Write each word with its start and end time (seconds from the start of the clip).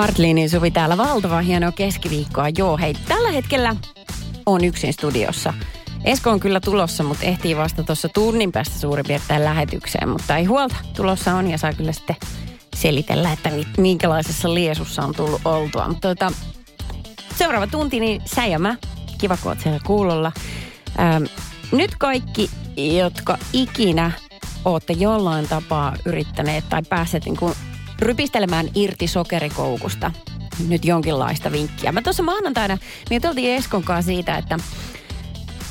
Hartlinin 0.00 0.50
Suvi 0.50 0.70
täällä. 0.70 0.96
Valtava 0.96 1.40
hienoa 1.40 1.72
keskiviikkoa. 1.72 2.48
Joo, 2.58 2.78
hei, 2.78 2.94
tällä 3.08 3.30
hetkellä 3.30 3.76
on 4.46 4.64
yksin 4.64 4.92
studiossa. 4.92 5.54
Esko 6.04 6.30
on 6.30 6.40
kyllä 6.40 6.60
tulossa, 6.60 7.04
mutta 7.04 7.26
ehtii 7.26 7.56
vasta 7.56 7.82
tuossa 7.82 8.08
tunnin 8.08 8.52
päästä 8.52 8.78
suurin 8.78 9.04
piirtein 9.08 9.44
lähetykseen. 9.44 10.08
Mutta 10.08 10.36
ei 10.36 10.44
huolta, 10.44 10.76
tulossa 10.96 11.34
on 11.34 11.50
ja 11.50 11.58
saa 11.58 11.72
kyllä 11.72 11.92
sitten 11.92 12.16
selitellä, 12.76 13.32
että 13.32 13.50
minkälaisessa 13.78 14.54
liesussa 14.54 15.02
on 15.02 15.14
tullut 15.14 15.40
oltua. 15.44 15.88
Mutta 15.88 16.08
tota, 16.08 16.32
seuraava 17.34 17.66
tunti, 17.66 18.00
niin 18.00 18.22
sä 18.24 18.46
ja 18.46 18.58
mä. 18.58 18.76
Kiva, 19.18 19.36
kun 19.36 19.50
oot 19.50 19.60
siellä 19.60 19.80
kuulolla. 19.86 20.32
Ähm, 21.00 21.24
nyt 21.72 21.90
kaikki, 21.98 22.50
jotka 22.96 23.38
ikinä 23.52 24.10
ootte 24.64 24.92
jollain 24.92 25.48
tapaa 25.48 25.96
yrittäneet 26.04 26.64
tai 26.68 26.82
päässeet 26.88 27.24
niin 27.24 27.36
kuin 27.36 27.54
rypistelemään 28.00 28.68
irti 28.74 29.06
sokerikoukusta 29.06 30.10
nyt 30.68 30.84
jonkinlaista 30.84 31.52
vinkkiä. 31.52 31.92
Mä 31.92 32.02
tuossa 32.02 32.22
maanantaina, 32.22 32.78
me 33.10 33.16
juteltiin 33.16 33.56
Eskon 33.56 33.82
kanssa 33.82 34.06
siitä, 34.06 34.36
että 34.36 34.58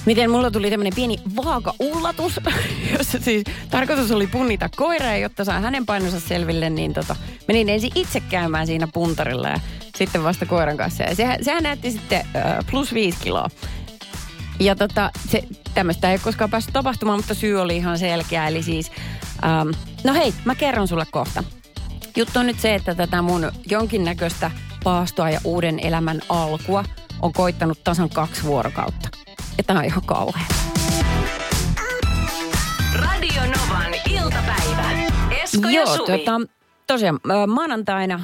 miten 0.06 0.32
mulla 0.32 0.52
tuli 0.52 0.70
tämmöinen 0.70 0.96
pieni 0.96 1.18
vaaka-ullatus, 1.36 2.40
jossa 2.98 3.20
siis 3.20 3.44
tarkoitus 3.70 4.12
oli 4.12 4.28
punnita 4.28 4.70
koiraa, 4.76 5.18
jotta 5.18 5.46
saa 5.46 5.60
hänen 5.60 5.86
painonsa 5.86 6.20
selville, 6.20 6.70
niin 6.70 6.94
tota, 6.94 7.16
menin 7.48 7.70
ensin 7.70 7.92
itse 7.96 8.20
käymään 8.20 8.68
siinä 8.68 8.88
puntarilla 8.88 9.48
ja 9.48 9.60
sitten 9.96 10.24
vasta 10.24 10.46
koiran 10.46 10.78
kanssa. 10.78 11.04
Ja 11.04 11.16
sehän, 11.16 11.44
sehän 11.44 11.64
näytti 11.64 11.92
sitten 11.92 12.20
äh, 12.36 12.58
plus 12.72 12.94
viisi 12.94 13.18
kiloa. 13.24 13.50
Ja 14.60 14.76
tota, 14.76 15.12
se, 15.30 15.44
tämmöistä 15.74 16.12
ei 16.12 16.20
koskaan 16.20 16.50
päässyt 16.50 16.74
tapahtumaan, 16.74 17.20
mutta 17.20 17.34
syy 17.34 17.62
oli 17.62 17.78
ihan 17.78 18.00
selkeä. 18.00 18.48
Eli 18.48 18.64
siis, 18.64 18.92
ähm, 19.44 19.70
no 20.04 20.14
hei, 20.14 20.34
mä 20.46 20.56
kerron 20.56 20.88
sulle 20.88 21.06
kohta. 21.12 21.44
Juttu 22.16 22.40
on 22.40 22.48
nyt 22.48 22.60
se, 22.60 22.76
että 22.76 22.96
tätä 22.96 23.22
mun 23.22 23.52
jonkinnäköistä 23.70 24.52
paastoa 24.84 25.30
ja 25.30 25.40
uuden 25.44 25.80
elämän 25.80 26.22
alkua 26.30 26.84
on 27.22 27.34
koittanut 27.34 27.84
tasan 27.84 28.10
kaksi 28.10 28.44
vuorokautta. 28.44 29.10
Ja 29.58 29.64
tää 29.64 29.78
on 29.78 29.86
ihan 29.86 30.04
kauhea. 30.06 30.46
Radio 32.96 33.42
Novan 33.42 33.94
iltapäivä. 34.10 34.90
Esko 35.44 35.68
ja 35.68 35.72
Joo, 35.72 35.98
Suvi. 35.98 36.18
tota, 36.18 36.42
tosiaan 36.88 37.20
maanantaina 37.48 38.24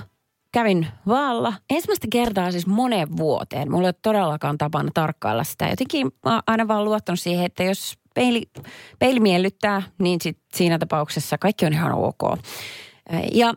kävin 0.52 0.88
vaalla. 1.08 1.54
Ensimmäistä 1.70 2.08
kertaa 2.12 2.52
siis 2.52 2.68
moneen 2.68 3.18
vuoteen. 3.18 3.72
Mulla 3.72 3.84
ei 3.84 3.88
ole 3.88 3.96
todellakaan 4.02 4.58
tapana 4.58 4.90
tarkkailla 4.94 5.44
sitä. 5.44 5.68
Jotenkin 5.68 6.12
mä 6.26 6.42
aina 6.48 6.68
vaan 6.68 6.86
luottanut 6.86 7.20
siihen, 7.20 7.46
että 7.46 7.64
jos 7.64 7.98
peili, 8.16 8.44
peili 9.00 9.20
miellyttää, 9.20 9.82
niin 9.98 10.22
sit 10.22 10.38
siinä 10.54 10.80
tapauksessa 10.80 11.38
kaikki 11.38 11.66
on 11.66 11.74
ihan 11.74 11.92
ok. 11.92 12.40
Ja 13.34 13.54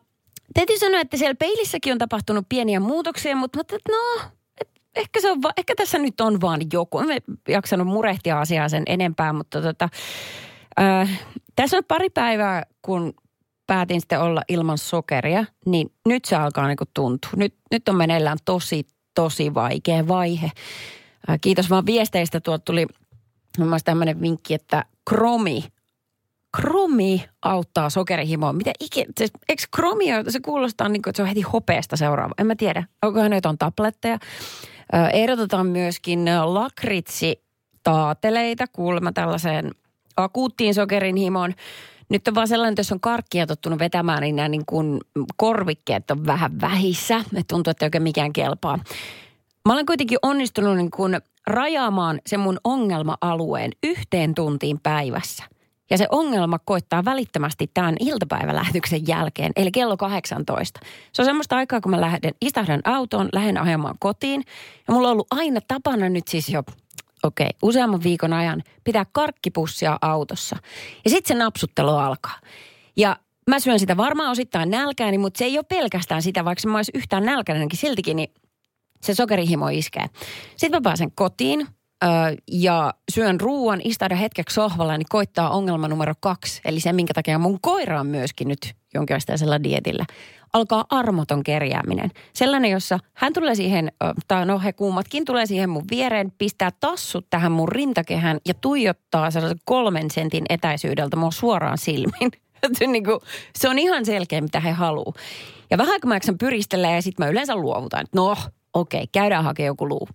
täytyy 0.54 0.78
sanoa, 0.78 1.00
että 1.00 1.16
siellä 1.16 1.34
peilissäkin 1.34 1.92
on 1.92 1.98
tapahtunut 1.98 2.46
pieniä 2.48 2.80
muutoksia, 2.80 3.36
mutta, 3.36 3.58
mutta 3.58 3.76
no, 3.88 4.30
et 4.60 4.68
ehkä, 4.96 5.20
se 5.20 5.30
on 5.30 5.42
va, 5.42 5.52
ehkä 5.56 5.74
tässä 5.74 5.98
nyt 5.98 6.20
on 6.20 6.40
vaan 6.40 6.60
joku. 6.72 6.98
En 6.98 7.08
jaksanut 7.48 7.86
murehtia 7.86 8.40
asiaa 8.40 8.68
sen 8.68 8.82
enempää, 8.86 9.32
mutta 9.32 9.62
tota, 9.62 9.88
äh, 10.80 11.20
tässä 11.56 11.76
on 11.76 11.84
pari 11.88 12.10
päivää, 12.10 12.62
kun 12.82 13.14
päätin 13.66 14.00
sitten 14.00 14.20
olla 14.20 14.42
ilman 14.48 14.78
sokeria, 14.78 15.44
niin 15.66 15.92
nyt 16.06 16.24
se 16.24 16.36
alkaa 16.36 16.66
niinku 16.66 16.84
tuntua. 16.94 17.30
Nyt, 17.36 17.54
nyt 17.70 17.88
on 17.88 17.96
meneillään 17.96 18.38
tosi, 18.44 18.86
tosi 19.14 19.54
vaikea 19.54 20.08
vaihe. 20.08 20.50
Äh, 21.30 21.38
kiitos 21.40 21.70
vaan 21.70 21.86
viesteistä. 21.86 22.40
Tuolta 22.40 22.64
tuli 22.64 22.86
muun 23.58 23.68
muassa 23.68 23.84
tämmöinen 23.84 24.20
vinkki, 24.20 24.54
että 24.54 24.84
kromi, 25.08 25.64
kromi 26.56 27.24
auttaa 27.42 27.90
sokerihimoa. 27.90 28.52
Mitä 28.52 28.72
ikinä, 28.80 29.12
se, 29.18 29.26
eikö 29.48 29.62
kromi, 29.76 30.04
se 30.28 30.40
kuulostaa 30.40 30.88
niin 30.88 31.02
kuin, 31.02 31.10
että 31.10 31.16
se 31.16 31.22
on 31.22 31.28
heti 31.28 31.42
hopeasta 31.42 31.96
seuraava. 31.96 32.34
En 32.38 32.46
mä 32.46 32.56
tiedä, 32.56 32.84
onkohan 33.02 33.32
jotain 33.32 33.58
tabletteja. 33.58 34.18
Ehdotetaan 35.12 35.66
myöskin 35.66 36.24
lakritsi 36.44 37.42
taateleita 37.82 38.66
kuulemma 38.72 39.12
tällaiseen 39.12 39.70
akuuttiin 40.16 40.74
sokerin 40.74 41.16
himoon. 41.16 41.54
Nyt 42.08 42.28
on 42.28 42.34
vaan 42.34 42.48
sellainen, 42.48 42.72
että 42.72 42.80
jos 42.80 42.92
on 42.92 43.00
karkkia 43.00 43.46
tottunut 43.46 43.78
vetämään, 43.78 44.22
niin 44.22 44.36
nämä 44.36 44.48
niin 44.48 44.66
kuin 44.66 45.00
korvikkeet 45.36 46.10
on 46.10 46.26
vähän 46.26 46.60
vähissä. 46.60 47.16
Että 47.16 47.44
tuntuu, 47.48 47.70
että 47.70 47.84
ei 47.84 47.86
oikein 47.86 48.02
mikään 48.02 48.32
kelpaa. 48.32 48.78
Mä 49.66 49.72
olen 49.72 49.86
kuitenkin 49.86 50.18
onnistunut 50.22 50.76
niin 50.76 50.90
kuin 50.90 51.20
rajaamaan 51.46 52.20
sen 52.26 52.40
mun 52.40 52.58
ongelma-alueen 52.64 53.72
yhteen 53.82 54.34
tuntiin 54.34 54.80
päivässä. 54.80 55.44
Ja 55.90 55.98
se 55.98 56.06
ongelma 56.10 56.58
koittaa 56.58 57.04
välittömästi 57.04 57.70
tämän 57.74 57.94
iltapäivälähetyksen 58.00 59.08
jälkeen, 59.08 59.52
eli 59.56 59.70
kello 59.70 59.96
18. 59.96 60.80
Se 61.12 61.22
on 61.22 61.26
semmoista 61.26 61.56
aikaa, 61.56 61.80
kun 61.80 61.90
mä 61.90 62.00
lähden, 62.00 62.34
istahdan 62.40 62.80
autoon, 62.84 63.28
lähden 63.32 63.58
ajamaan 63.58 63.94
kotiin. 63.98 64.44
Ja 64.88 64.94
mulla 64.94 65.08
on 65.08 65.12
ollut 65.12 65.26
aina 65.30 65.60
tapana 65.68 66.08
nyt 66.08 66.28
siis 66.28 66.48
jo 66.48 66.62
okei, 67.22 67.46
okay, 67.46 67.58
useamman 67.62 68.02
viikon 68.02 68.32
ajan 68.32 68.62
pitää 68.84 69.06
karkkipussia 69.12 69.98
autossa. 70.00 70.56
Ja 71.04 71.10
sitten 71.10 71.36
se 71.36 71.44
napsuttelu 71.44 71.90
alkaa. 71.90 72.40
Ja 72.96 73.16
mä 73.50 73.60
syön 73.60 73.78
sitä 73.78 73.96
varmaan 73.96 74.30
osittain 74.30 74.70
nälkääni, 74.70 75.18
mutta 75.18 75.38
se 75.38 75.44
ei 75.44 75.58
ole 75.58 75.64
pelkästään 75.68 76.22
sitä, 76.22 76.44
vaikka 76.44 76.68
mä 76.68 76.78
olisi 76.78 76.92
yhtään 76.94 77.24
nälkäinenkin 77.24 77.78
siltikin, 77.78 78.16
niin 78.16 78.32
se 79.00 79.14
sokerihimo 79.14 79.68
iskee. 79.68 80.06
Sitten 80.56 80.78
mä 80.78 80.80
pääsen 80.84 81.12
kotiin 81.14 81.66
ö, 82.04 82.08
ja 82.50 82.94
syön 83.12 83.40
ruuan, 83.40 83.80
istaudan 83.84 84.18
hetkeksi 84.18 84.54
sohvalla, 84.54 84.96
niin 84.96 85.06
koittaa 85.08 85.50
ongelma 85.50 85.88
numero 85.88 86.14
kaksi. 86.20 86.60
Eli 86.64 86.80
se, 86.80 86.92
minkä 86.92 87.14
takia 87.14 87.38
mun 87.38 87.58
koira 87.60 88.00
on 88.00 88.06
myöskin 88.06 88.48
nyt 88.48 88.74
jonkinlaisella 88.94 89.62
dietillä. 89.62 90.06
Alkaa 90.52 90.84
armoton 90.90 91.42
kerjääminen. 91.42 92.10
Sellainen, 92.32 92.70
jossa 92.70 92.98
hän 93.14 93.32
tulee 93.32 93.54
siihen, 93.54 93.92
tai 94.28 94.46
no 94.46 94.58
he 94.58 94.72
kummatkin 94.72 95.24
tulee 95.24 95.46
siihen 95.46 95.70
mun 95.70 95.84
viereen, 95.90 96.32
pistää 96.38 96.70
tassut 96.80 97.26
tähän 97.30 97.52
mun 97.52 97.68
rintakehään 97.68 98.38
ja 98.48 98.54
tuijottaa 98.54 99.30
sellaisen 99.30 99.60
kolmen 99.64 100.10
sentin 100.10 100.44
etäisyydeltä 100.48 101.16
mua 101.16 101.30
suoraan 101.30 101.78
silmiin. 101.78 102.30
Se, 102.78 102.86
niin 102.86 103.04
kuin, 103.04 103.20
se 103.58 103.68
on 103.68 103.78
ihan 103.78 104.04
selkeä, 104.04 104.40
mitä 104.40 104.60
he 104.60 104.70
haluaa. 104.70 105.12
Ja 105.70 105.78
vähän 105.78 106.00
kun 106.00 106.08
mä 106.08 106.18
pyristellä 106.38 106.90
ja 106.90 107.02
sitten 107.02 107.26
mä 107.26 107.30
yleensä 107.30 107.56
luovutan, 107.56 108.00
että 108.00 108.16
no 108.18 108.36
okei, 108.74 108.98
okay, 109.02 109.06
käydään 109.12 109.44
hakemaan 109.44 109.66
joku 109.66 109.88
luu. 109.88 110.08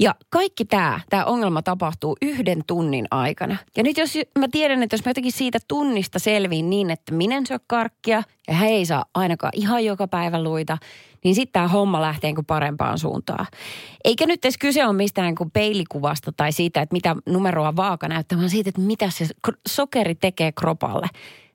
Ja 0.00 0.14
kaikki 0.30 0.64
tämä, 0.64 1.00
tämä 1.10 1.24
ongelma 1.24 1.62
tapahtuu 1.62 2.16
yhden 2.22 2.64
tunnin 2.66 3.06
aikana. 3.10 3.56
Ja 3.76 3.82
nyt 3.82 3.98
jos 3.98 4.18
mä 4.38 4.48
tiedän, 4.52 4.82
että 4.82 4.94
jos 4.94 5.04
mä 5.04 5.10
jotenkin 5.10 5.32
siitä 5.32 5.58
tunnista 5.68 6.18
selviin 6.18 6.70
niin, 6.70 6.90
että 6.90 7.14
minä 7.14 7.36
en 7.36 7.46
syö 7.46 7.58
karkkia 7.66 8.22
ja 8.48 8.54
he 8.54 8.66
ei 8.66 8.86
saa 8.86 9.04
ainakaan 9.14 9.52
ihan 9.56 9.84
joka 9.84 10.08
päivä 10.08 10.42
luita, 10.42 10.78
niin 11.24 11.34
sitten 11.34 11.52
tämä 11.52 11.68
homma 11.68 12.00
lähtee 12.00 12.34
kuin 12.34 12.46
parempaan 12.46 12.98
suuntaan. 12.98 13.46
Eikä 14.04 14.26
nyt 14.26 14.44
edes 14.44 14.58
kyse 14.58 14.86
ole 14.86 14.92
mistään 14.92 15.34
kuin 15.34 15.50
peilikuvasta 15.50 16.32
tai 16.32 16.52
siitä, 16.52 16.82
että 16.82 16.92
mitä 16.92 17.16
numeroa 17.26 17.76
vaaka 17.76 18.08
näyttää, 18.08 18.38
vaan 18.38 18.50
siitä, 18.50 18.68
että 18.68 18.80
mitä 18.80 19.10
se 19.10 19.26
sokeri 19.68 20.14
tekee 20.14 20.52
kropalle. 20.52 21.06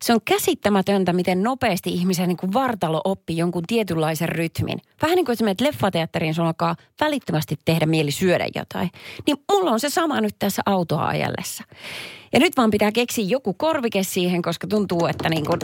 Se 0.04 0.14
on 0.14 0.20
käsittämätöntä, 0.26 1.14
miten 1.14 1.44
nopeasti 1.44 1.90
ihmisen 1.90 2.28
niin 2.28 2.38
kuin 2.38 2.54
vartalo 2.54 3.02
oppii 3.06 3.38
jonkun 3.38 3.64
tietynlaisen 3.68 4.30
rytmin. 4.30 4.80
Vähän 5.02 5.16
niin 5.16 5.26
kuin 5.26 5.34
jos 5.34 5.42
menet 5.42 5.62
leffateatteriin, 5.62 6.34
sun 6.34 6.46
alkaa 6.46 6.76
välittömästi 7.02 7.56
tehdä 7.66 7.86
mieli 7.86 8.12
syödä 8.12 8.48
jotain. 8.56 8.92
Niin 9.28 9.38
mulla 9.52 9.72
on 9.72 9.80
se 9.80 9.90
sama 9.90 10.22
nyt 10.22 10.36
tässä 10.40 10.62
autoa 10.66 11.08
ajellessa. 11.08 11.64
Ja 12.34 12.40
nyt 12.40 12.58
vaan 12.58 12.72
pitää 12.72 12.92
keksiä 12.92 13.26
joku 13.28 13.54
korvike 13.54 14.04
siihen, 14.04 14.42
koska 14.42 14.68
tuntuu, 14.68 15.06
että 15.06 15.30
niin 15.30 15.46
kuin, 15.46 15.60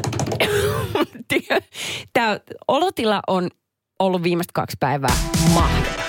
tämä 2.14 2.40
olotila 2.68 3.22
on 3.28 3.50
ollut 4.00 4.24
viimeiset 4.24 4.52
kaksi 4.52 4.78
päivää 4.80 5.16
mahdoton. 5.54 6.04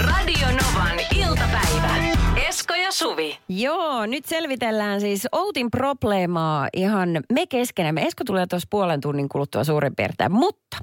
Radio 0.00 0.46
Novan 0.46 1.00
iltapäivä. 1.16 2.15
Esko 2.48 2.74
ja 2.74 2.92
Suvi. 2.92 3.38
Joo, 3.48 4.06
nyt 4.06 4.24
selvitellään 4.24 5.00
siis 5.00 5.28
Outin 5.32 5.70
probleemaa 5.70 6.68
ihan 6.72 7.08
me 7.32 7.46
keskenämme. 7.46 8.02
Esko 8.02 8.24
tulee 8.24 8.46
tuossa 8.46 8.68
puolen 8.70 9.00
tunnin 9.00 9.28
kuluttua 9.28 9.64
suurin 9.64 9.96
piirtein. 9.96 10.32
Mutta, 10.32 10.76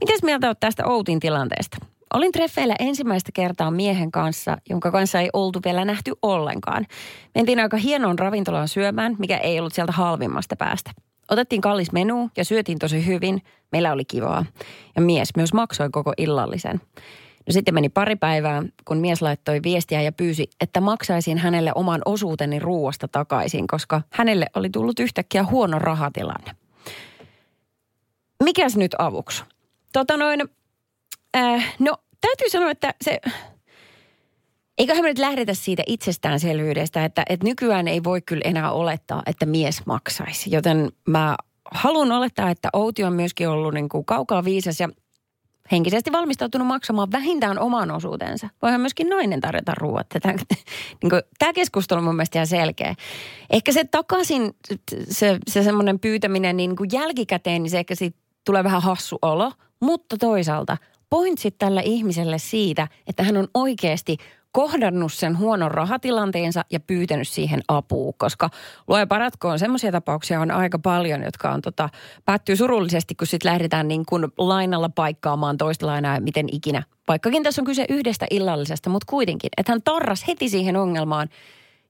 mitäs 0.00 0.22
mieltä 0.22 0.46
olet 0.46 0.60
tästä 0.60 0.86
Outin 0.86 1.20
tilanteesta? 1.20 1.76
Olin 2.14 2.32
treffeillä 2.32 2.76
ensimmäistä 2.78 3.30
kertaa 3.34 3.70
miehen 3.70 4.10
kanssa, 4.10 4.56
jonka 4.70 4.90
kanssa 4.90 5.20
ei 5.20 5.30
oltu 5.32 5.60
vielä 5.64 5.84
nähty 5.84 6.12
ollenkaan. 6.22 6.86
Mentiin 7.34 7.60
aika 7.60 7.76
hienoon 7.76 8.18
ravintolaan 8.18 8.68
syömään, 8.68 9.16
mikä 9.18 9.38
ei 9.38 9.58
ollut 9.58 9.74
sieltä 9.74 9.92
halvimmasta 9.92 10.56
päästä. 10.56 10.90
Otettiin 11.30 11.60
kallis 11.60 11.92
menu 11.92 12.30
ja 12.36 12.44
syötiin 12.44 12.78
tosi 12.78 13.06
hyvin. 13.06 13.42
Meillä 13.72 13.92
oli 13.92 14.04
kivaa. 14.04 14.44
Ja 14.96 15.02
mies 15.02 15.28
myös 15.36 15.52
maksoi 15.52 15.90
koko 15.90 16.12
illallisen. 16.18 16.80
No 17.46 17.52
sitten 17.52 17.74
meni 17.74 17.88
pari 17.88 18.16
päivää, 18.16 18.62
kun 18.84 18.98
mies 18.98 19.22
laittoi 19.22 19.60
viestiä 19.62 20.02
ja 20.02 20.12
pyysi, 20.12 20.50
että 20.60 20.80
maksaisin 20.80 21.38
hänelle 21.38 21.72
oman 21.74 22.02
osuuteni 22.04 22.58
ruuasta 22.58 23.08
takaisin, 23.08 23.66
koska 23.66 24.02
hänelle 24.10 24.46
oli 24.54 24.70
tullut 24.70 24.98
yhtäkkiä 24.98 25.44
huono 25.44 25.78
rahatilanne. 25.78 26.52
Mikäs 28.44 28.76
nyt 28.76 28.94
avuksi? 28.98 29.44
Tota 29.92 30.16
noin, 30.16 30.40
äh, 31.36 31.74
no 31.78 31.96
täytyy 32.20 32.50
sanoa, 32.50 32.70
että 32.70 32.94
se, 33.02 33.20
eiköhän 34.78 35.04
me 35.04 35.08
nyt 35.08 35.18
lähdetä 35.18 35.54
siitä 35.54 35.82
itsestäänselvyydestä, 35.86 37.04
että, 37.04 37.22
että 37.28 37.46
nykyään 37.46 37.88
ei 37.88 38.04
voi 38.04 38.20
kyllä 38.20 38.42
enää 38.44 38.72
olettaa, 38.72 39.22
että 39.26 39.46
mies 39.46 39.86
maksaisi. 39.86 40.50
Joten 40.50 40.92
mä 41.08 41.36
haluan 41.70 42.12
olettaa, 42.12 42.50
että 42.50 42.68
Outi 42.72 43.04
on 43.04 43.12
myöskin 43.12 43.48
ollut 43.48 43.74
niin 43.74 43.88
kuin 43.88 44.04
kaukaa 44.04 44.44
viisas 44.44 44.80
ja 44.80 44.88
henkisesti 45.70 46.12
valmistautunut 46.12 46.66
maksamaan 46.66 47.12
vähintään 47.12 47.58
oman 47.58 47.90
osuutensa. 47.90 48.48
Voihan 48.62 48.80
myöskin 48.80 49.08
nainen 49.08 49.40
tarjota 49.40 49.72
ruoat. 49.76 50.06
Tämä, 50.22 50.34
niin 51.02 51.22
tämä 51.38 51.52
keskustelu 51.52 51.98
on 51.98 52.04
mun 52.04 52.16
mielestä 52.16 52.38
ihan 52.38 52.46
selkeä. 52.46 52.94
Ehkä 53.50 53.72
se 53.72 53.84
takaisin, 53.84 54.54
se, 55.08 55.38
se 55.48 55.62
semmoinen 55.62 56.00
pyytäminen 56.00 56.56
niin 56.56 56.76
kuin 56.76 56.90
jälkikäteen, 56.92 57.62
niin 57.62 57.70
se 57.70 57.78
ehkä 57.78 57.94
siitä 57.94 58.18
tulee 58.44 58.64
vähän 58.64 58.82
hassu 58.82 59.18
olo. 59.22 59.52
Mutta 59.80 60.16
toisaalta 60.18 60.76
pointsit 61.10 61.58
tällä 61.58 61.80
ihmiselle 61.80 62.38
siitä, 62.38 62.88
että 63.06 63.22
hän 63.22 63.36
on 63.36 63.48
oikeasti 63.54 64.16
kohdannut 64.52 65.12
sen 65.12 65.38
huonon 65.38 65.70
rahatilanteensa 65.70 66.64
ja 66.70 66.80
pyytänyt 66.80 67.28
siihen 67.28 67.62
apua, 67.68 68.12
koska 68.16 68.50
luoja 68.88 69.06
paratkoon 69.06 69.58
semmoisia 69.58 69.92
tapauksia 69.92 70.40
on 70.40 70.50
aika 70.50 70.78
paljon, 70.78 71.22
jotka 71.22 71.50
on 71.50 71.62
tota, 71.62 71.88
päättyy 72.24 72.56
surullisesti, 72.56 73.14
kun 73.14 73.26
sitten 73.26 73.50
lähdetään 73.52 73.88
niin 73.88 74.06
kuin 74.06 74.28
lainalla 74.38 74.88
paikkaamaan 74.88 75.56
toista 75.56 75.86
lainaa 75.86 76.20
miten 76.20 76.46
ikinä. 76.52 76.82
Vaikkakin 77.08 77.42
tässä 77.42 77.62
on 77.62 77.66
kyse 77.66 77.86
yhdestä 77.88 78.26
illallisesta, 78.30 78.90
mutta 78.90 79.06
kuitenkin, 79.10 79.50
että 79.56 79.72
hän 79.72 79.82
tarras 79.82 80.28
heti 80.28 80.48
siihen 80.48 80.76
ongelmaan 80.76 81.28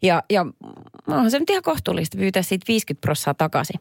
ja, 0.03 0.23
ja 0.31 0.47
onhan 1.07 1.31
se 1.31 1.39
nyt 1.39 1.51
ihan 1.51 1.63
kohtuullista 1.63 2.19
pyytää 2.19 2.43
siitä 2.43 2.65
50 2.69 3.01
prossaa 3.01 3.35
takaisin. 3.35 3.81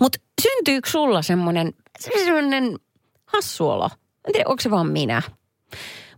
Mutta 0.00 0.18
syntyykö 0.42 0.90
sulla 0.90 1.22
semmoinen, 1.22 1.72
semmoinen 1.98 2.78
hassuolo? 3.24 3.90
En 4.26 4.32
tiedä, 4.32 4.48
onko 4.48 4.60
se 4.60 4.70
vaan 4.70 4.86
minä. 4.86 5.22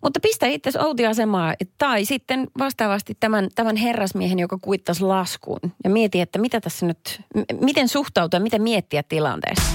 Mutta 0.02 0.20
pistä 0.20 0.46
itse 0.46 0.70
autioasemaa 0.78 1.54
tai 1.78 2.04
sitten 2.04 2.46
vastaavasti 2.58 3.16
tämän, 3.20 3.48
tämän 3.54 3.76
herrasmiehen, 3.76 4.38
joka 4.38 4.58
kuittasi 4.62 5.02
laskun 5.04 5.58
ja 5.84 5.90
mieti, 5.90 6.20
että 6.20 6.38
mitä 6.38 6.60
tässä 6.60 6.86
nyt, 6.86 7.20
m- 7.34 7.64
miten 7.64 7.88
suhtautua 7.88 8.40
miten 8.40 8.62
miettiä 8.62 9.02
tilanteessa. 9.02 9.72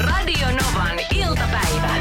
Radio 0.00 0.46
Novan 0.46 0.98
iltapäivä. 1.14 1.96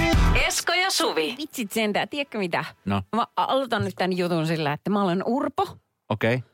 Esko 0.48 0.74
ja 0.74 0.92
Suvi. 0.92 1.36
Vitsit 1.38 1.72
sentään, 1.72 2.10
tiedätkö 2.10 2.38
mitä? 2.38 2.66
No, 2.86 3.01
Mä 3.16 3.28
aloitan 3.38 3.84
nyt 3.86 3.96
tämän 3.98 4.18
jutun 4.18 4.48
sillä, 4.48 4.74
että 4.74 4.90
mä 4.90 5.04
olen 5.04 5.24
Urpo. 5.25 5.68
okei. 6.10 6.36
Okay. 6.36 6.49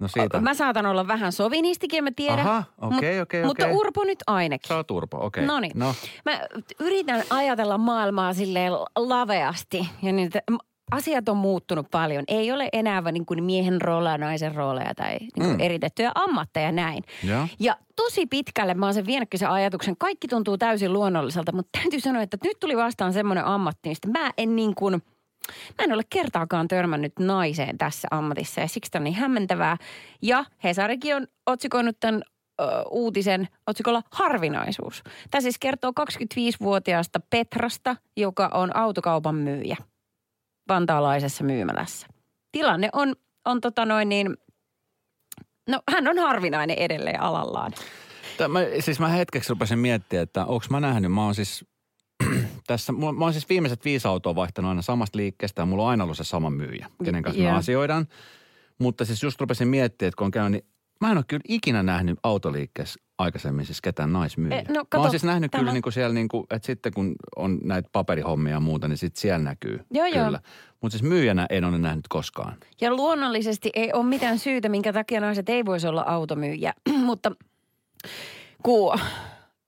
No 0.00 0.08
siitä. 0.08 0.40
Mä 0.40 0.54
saatan 0.54 0.86
olla 0.86 1.06
vähän 1.08 1.32
sovinistikin, 1.32 2.04
mä 2.04 2.10
tiedän. 2.16 2.38
Aha, 2.46 2.64
okei, 2.80 3.20
okei, 3.20 3.44
Mutta 3.44 3.66
okei. 3.66 3.76
Urpo 3.76 4.04
nyt 4.04 4.18
ainakin. 4.26 4.68
Sä 4.68 4.76
oot 4.76 4.90
Urpo, 4.90 5.16
okei. 5.16 5.44
Okay. 5.44 5.54
Noniin. 5.54 5.72
No, 5.74 5.94
Mä 6.24 6.40
yritän 6.80 7.22
ajatella 7.30 7.78
maailmaa 7.78 8.32
silleen 8.34 8.72
laveasti 8.96 9.88
ja 10.02 10.12
niin, 10.12 10.26
että 10.26 10.42
asiat 10.90 11.28
on 11.28 11.36
muuttunut 11.36 11.86
paljon. 11.90 12.24
Ei 12.28 12.52
ole 12.52 12.68
enää 12.72 13.00
niin 13.12 13.26
kuin 13.26 13.44
miehen 13.44 13.80
rooleja, 13.82 14.18
naisen 14.18 14.54
rooleja 14.54 14.94
tai 14.94 15.18
niin 15.18 15.30
kuin 15.34 15.50
Mm. 15.50 15.60
eritettyjä 15.60 16.12
ammatteja 16.14 16.72
näin. 16.72 17.04
joo. 17.24 17.46
Ja 17.60 17.76
tosi 17.96 18.26
pitkälle 18.26 18.74
mä 18.74 18.86
oon 18.86 18.94
sen 18.94 19.06
vienytkin 19.06 19.40
sen 19.40 19.50
ajatuksen. 19.50 19.96
Kaikki 19.98 20.28
tuntuu 20.28 20.58
täysin 20.58 20.92
luonnolliselta, 20.92 21.52
mutta 21.52 21.78
täytyy 21.82 22.00
sanoa, 22.00 22.22
että 22.22 22.36
nyt 22.44 22.60
tuli 22.60 22.76
vastaan 22.76 23.12
semmoinen 23.12 23.44
ammatti, 23.44 23.88
mistä 23.88 24.08
mä 24.08 24.30
en 24.38 24.56
niin 24.56 24.74
kuin, 24.74 25.02
mä 25.78 25.84
en 25.84 25.92
ole 25.92 26.02
kertaakaan 26.10 26.68
törmännyt 26.68 27.12
naiseen 27.18 27.78
tässä 27.78 28.08
ammatissa 28.10 28.60
ja 28.60 28.68
siksi 28.68 28.90
tämä 28.90 29.00
on 29.00 29.04
niin 29.04 29.14
hämmentävää. 29.14 29.76
Ja 30.22 30.44
Hesarikin 30.64 31.16
on 31.16 31.26
otsikoinut 31.46 31.96
tämän 32.00 32.22
ö, 32.60 32.64
uutisen 32.90 33.48
otsikolla 33.66 34.02
harvinaisuus. 34.10 35.02
Tämä 35.30 35.42
siis 35.42 35.58
kertoo 35.58 35.92
25-vuotiaasta 36.00 37.20
Petrasta, 37.30 37.96
joka 38.16 38.50
on 38.54 38.76
autokaupan 38.76 39.34
myyjä 39.34 39.76
vantaalaisessa 40.68 41.44
myymälässä. 41.44 42.06
Tilanne 42.52 42.88
on, 42.92 43.14
on 43.44 43.60
tota 43.60 43.84
noin 43.84 44.08
niin, 44.08 44.36
no 45.68 45.80
hän 45.90 46.08
on 46.08 46.18
harvinainen 46.18 46.78
edelleen 46.78 47.20
alallaan. 47.20 47.72
Tämä, 48.38 48.58
siis 48.80 49.00
mä 49.00 49.08
hetkeksi 49.08 49.50
rupesin 49.50 49.78
miettimään, 49.78 50.22
että 50.22 50.44
onko 50.44 50.66
mä 50.70 50.80
nähnyt, 50.80 51.12
mä 51.12 51.24
oon 51.24 51.34
siis 51.34 51.64
tässä, 52.66 52.92
mulla- 52.92 53.12
mä 53.12 53.24
oon 53.24 53.32
siis 53.32 53.48
viimeiset 53.48 53.84
viisi 53.84 54.08
autoa 54.08 54.34
vaihtanut 54.34 54.68
aina 54.68 54.82
samasta 54.82 55.16
liikkeestä 55.18 55.62
ja 55.62 55.66
mulla 55.66 55.82
on 55.82 55.88
aina 55.88 56.04
ollut 56.04 56.16
se 56.16 56.24
sama 56.24 56.50
myyjä, 56.50 56.90
kenen 57.04 57.22
kanssa 57.22 57.42
Joo. 57.42 57.52
me 57.52 57.58
asioidaan. 57.58 58.06
Mutta 58.78 59.04
siis 59.04 59.22
just 59.22 59.40
rupesin 59.40 59.68
miettimään, 59.68 60.08
että 60.08 60.18
kun 60.18 60.24
on 60.24 60.30
käynyt, 60.30 60.64
niin 60.64 60.72
mä 61.00 61.10
en 61.10 61.16
ole 61.18 61.24
kyllä 61.28 61.42
ikinä 61.48 61.82
nähnyt 61.82 62.18
autoliikkeessä 62.22 63.00
aikaisemmin 63.18 63.66
siis 63.66 63.80
ketään 63.80 64.12
naismyyjä. 64.12 64.58
Eh, 64.58 64.68
no 64.68 64.74
mä 64.74 64.84
kato, 64.88 65.02
oon 65.02 65.10
siis 65.10 65.24
nähnyt 65.24 65.50
tämä- 65.50 65.60
kyllä 65.60 65.72
niin 65.72 65.82
kuin 65.82 65.92
siellä, 65.92 66.14
niin 66.14 66.28
kuin, 66.28 66.46
että 66.50 66.66
sitten 66.66 66.92
kun 66.94 67.14
on 67.36 67.58
näitä 67.64 67.88
paperihommia 67.92 68.52
ja 68.52 68.60
muuta, 68.60 68.88
niin 68.88 68.98
sitten 68.98 69.20
siellä 69.20 69.38
näkyy 69.44 69.80
Joo, 69.90 70.06
joo. 70.06 70.24
kyllä. 70.24 70.40
Mutta 70.82 70.98
siis 70.98 71.02
myyjänä 71.10 71.46
en 71.50 71.64
ole 71.64 71.78
nähnyt 71.78 72.08
koskaan. 72.08 72.56
Ja 72.80 72.94
luonnollisesti 72.94 73.70
ei 73.74 73.92
ole 73.92 74.04
mitään 74.04 74.38
syytä, 74.38 74.68
minkä 74.68 74.92
takia 74.92 75.20
naiset 75.20 75.48
ei 75.48 75.64
voisi 75.64 75.86
olla 75.86 76.02
automyyjä. 76.06 76.72
Mutta 77.06 77.32
kun 78.62 78.98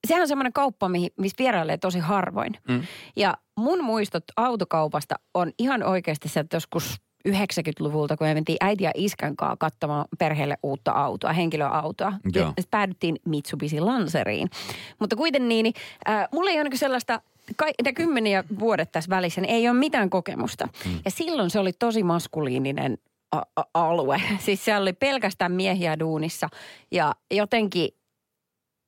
sehän 0.07 0.23
on 0.23 0.29
semmoinen 0.29 0.53
kauppa, 0.53 0.89
mihin, 0.89 1.11
missä 1.17 1.37
vierailee 1.39 1.79
tosi 1.79 1.99
harvoin. 1.99 2.53
Mm. 2.69 2.83
Ja 3.17 3.37
mun 3.57 3.85
muistot 3.85 4.25
autokaupasta 4.37 5.15
on 5.35 5.53
ihan 5.59 5.83
oikeasti 5.83 6.29
sieltä 6.29 6.57
joskus 6.57 7.01
90-luvulta, 7.29 8.17
kun 8.17 8.27
me 8.27 8.35
mentiin 8.35 8.57
äiti 8.61 8.85
ja 8.85 8.91
iskän 8.95 9.37
kanssa 9.37 9.57
katsomaan 9.57 10.05
perheelle 10.19 10.57
uutta 10.63 10.93
autoa, 10.93 11.33
henkilöautoa. 11.33 12.13
Joo. 12.35 12.47
Ja 12.47 12.53
sit 12.61 12.71
päädyttiin 12.71 13.17
Mitsubishi 13.25 13.81
Lanceriin. 13.81 14.51
Mutta 14.99 15.17
kuitenkin 15.17 15.49
niin, 15.49 15.75
äh, 16.09 16.29
mulla 16.33 16.51
ei 16.51 16.61
ole 16.61 16.69
niin 16.69 16.79
sellaista, 16.79 17.21
kai, 17.57 17.71
ne 17.85 17.93
kymmeniä 17.93 18.45
vuodet 18.59 18.93
tässä 18.93 19.11
välissä, 19.11 19.41
niin 19.41 19.55
ei 19.55 19.69
ole 19.69 19.79
mitään 19.79 20.11
kokemusta. 20.11 20.69
Mm. 20.85 21.01
Ja 21.05 21.11
silloin 21.11 21.51
se 21.51 21.59
oli 21.59 21.73
tosi 21.73 22.03
maskuliininen 22.03 22.99
a- 23.33 23.43
a- 23.57 23.65
alue. 23.75 24.23
Siis 24.45 24.65
siellä 24.65 24.83
oli 24.83 24.93
pelkästään 24.93 25.53
miehiä 25.53 25.99
duunissa 25.99 26.49
ja 26.91 27.15
jotenkin 27.31 27.89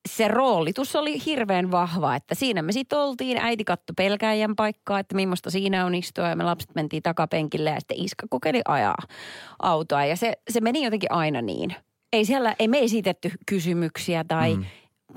se 0.08 0.28
roolitus 0.28 0.96
oli 0.96 1.24
hirveän 1.26 1.70
vahva, 1.70 2.16
että 2.16 2.34
siinä 2.34 2.62
me 2.62 2.72
sitten 2.72 2.98
oltiin. 2.98 3.38
Äiti 3.38 3.64
katto 3.64 3.92
pelkääjän 3.96 4.56
paikkaa, 4.56 4.98
että 4.98 5.14
millaista 5.14 5.50
siinä 5.50 5.86
on 5.86 5.94
istua 5.94 6.28
ja 6.28 6.36
me 6.36 6.44
lapset 6.44 6.74
mentiin 6.74 7.02
takapenkille 7.02 7.70
ja 7.70 7.80
sitten 7.80 8.00
iska 8.00 8.26
kokeili 8.30 8.60
ajaa 8.68 8.98
autoa. 9.62 10.04
Ja 10.04 10.16
se, 10.16 10.32
se 10.50 10.60
meni 10.60 10.84
jotenkin 10.84 11.12
aina 11.12 11.42
niin. 11.42 11.74
Ei 12.12 12.24
siellä, 12.24 12.54
ei 12.58 12.68
me 12.68 12.78
esitetty 12.78 13.30
kysymyksiä 13.46 14.24
tai 14.24 14.56
mm. 14.56 14.64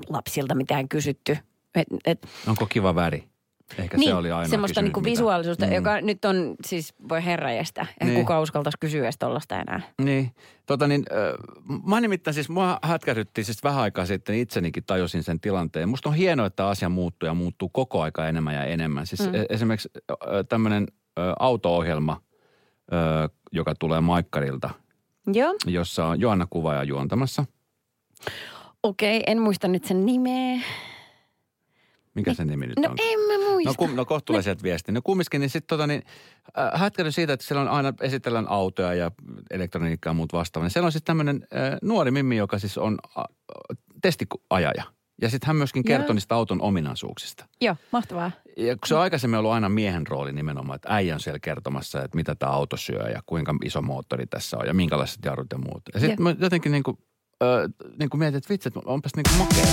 lapsilta 0.10 0.56
mitään 0.56 0.90
kysytty. 0.90 1.38
Et, 1.76 1.88
et, 2.06 2.28
Onko 2.48 2.66
kiva 2.66 2.96
väri? 2.96 3.33
Ehkä 3.78 3.98
niin, 3.98 4.10
se 4.10 4.16
oli 4.16 4.32
aina 4.32 4.48
semmoista 4.50 4.74
kysymys, 4.82 4.86
niinku 4.96 5.04
visuaalisuutta, 5.04 5.66
Mm. 5.66 5.74
joka 5.74 6.02
nyt 6.02 6.26
on 6.26 6.56
siis, 6.66 6.94
voi 7.10 7.26
herrajestä. 7.26 7.82
Eihän 8.02 8.14
Niin. 8.16 8.26
kuka 8.26 8.42
uskaltaisi 8.42 8.78
kysyä 8.80 9.04
edes 9.04 9.18
tollasta 9.18 9.62
enää. 9.62 9.82
Niin, 10.02 10.32
tota 10.66 10.88
niin, 10.88 11.04
äh, 11.12 11.80
mä 11.86 12.02
nimittäin 12.02 12.34
siis, 12.34 12.50
mua 12.50 12.80
hätkähdyttiin 12.84 13.46
siis 13.46 13.64
vähän 13.64 13.82
aikaa 13.82 14.06
sitten 14.06 14.36
itsenikin 14.36 14.84
tajusin 14.88 15.24
sen 15.24 15.40
tilanteen. 15.40 15.90
Musta 15.90 16.10
on 16.10 16.16
hienoa, 16.16 16.46
että 16.46 16.68
asia 16.68 16.90
muuttuu 16.90 17.28
ja 17.28 17.34
muuttuu 17.34 17.70
koko 17.70 18.02
aika 18.02 18.28
enemmän 18.28 18.56
ja 18.56 18.66
enemmän. 18.66 19.08
Siis 19.08 19.22
mm. 19.22 19.32
esimerkiksi 19.50 19.90
äh, 20.12 20.18
tämmöinen 20.50 20.88
äh, 21.20 21.26
auto-ohjelma, 21.40 22.22
äh, 22.94 23.30
joka 23.52 23.74
tulee 23.80 24.02
Maikkarilta, 24.02 24.70
Joo, 25.34 25.56
jossa 25.66 26.06
on 26.06 26.20
Joanna 26.20 26.48
Kuvaaja 26.50 26.84
juontamassa. 26.84 27.46
okei, 28.84 29.24
en 29.28 29.42
muista 29.42 29.68
nyt 29.68 29.84
sen 29.84 30.06
nimeä. 30.06 30.60
Mikä 32.16 32.34
se 32.34 32.46
nimi 32.46 32.68
nyt 32.68 32.80
No 32.80 32.90
on? 32.90 32.96
en 33.00 33.20
mä 33.20 33.50
muista. 33.50 33.70
No, 33.70 33.76
kum, 33.76 33.96
no 34.36 34.42
sieltä 34.42 34.64
viesti. 34.64 34.92
No 34.92 35.02
kumminkin, 35.04 35.42
niin 35.42 35.50
sitten 35.50 35.68
tota 35.68 35.88
niin, 35.88 36.04
äh, 36.60 36.80
hätkähdyin 36.80 37.14
siitä, 37.14 37.34
että 37.34 37.46
siellä 37.46 37.62
on 37.62 37.68
aina 37.68 37.94
esitellään 38.02 38.50
autoja 38.50 38.94
ja 38.94 39.12
elektroniikkaa 39.52 40.10
ja 40.10 40.14
muut 40.14 40.34
vastaavaa. 40.34 40.70
Siellä 40.70 40.86
on 40.86 40.92
siis 40.92 41.04
tämmöinen 41.04 41.48
äh, 41.56 41.78
nuori 41.82 42.12
mimmi, 42.12 42.38
joka 42.38 42.60
siis 42.60 42.78
on 42.78 42.98
äh, 43.18 43.24
testiajaja. 44.02 44.84
Ja 45.22 45.30
sitten 45.30 45.48
hän 45.48 45.56
myöskin 45.56 45.84
Joo. 45.86 45.98
kertoi 45.98 46.16
niistä 46.16 46.36
auton 46.36 46.62
ominaisuuksista. 46.62 47.46
Joo, 47.62 47.76
mahtavaa. 47.92 48.32
Ja 48.58 48.76
kun 48.76 48.88
se 48.88 48.96
on 48.96 49.02
aikaisemmin 49.02 49.40
ollut 49.40 49.52
aina 49.52 49.70
miehen 49.70 50.08
rooli 50.08 50.34
nimenomaan, 50.34 50.76
että 50.76 50.88
äijä 50.92 51.14
on 51.14 51.20
siellä 51.20 51.40
kertomassa, 51.40 52.04
että 52.04 52.16
mitä 52.16 52.36
tämä 52.36 52.52
auto 52.52 52.78
syö 52.78 53.10
ja 53.10 53.22
kuinka 53.26 53.56
iso 53.64 53.82
moottori 53.82 54.26
tässä 54.28 54.58
on 54.58 54.68
ja 54.68 54.74
minkälaiset 54.74 55.20
jarrut 55.26 55.48
ja 55.52 55.58
muut. 55.58 55.82
Ja 55.94 56.00
sitten 56.00 56.36
jotenkin 56.40 56.72
niin 56.72 56.84
kuin, 56.84 56.98
äh, 57.42 57.90
niin 58.00 58.10
kuin 58.10 58.20
mietin, 58.20 58.38
että 58.38 58.50
vitsi, 58.50 58.70
että 58.70 58.80
onpas 58.86 59.12
niin 59.16 59.24
kuin 59.30 59.38
makea, 59.38 59.66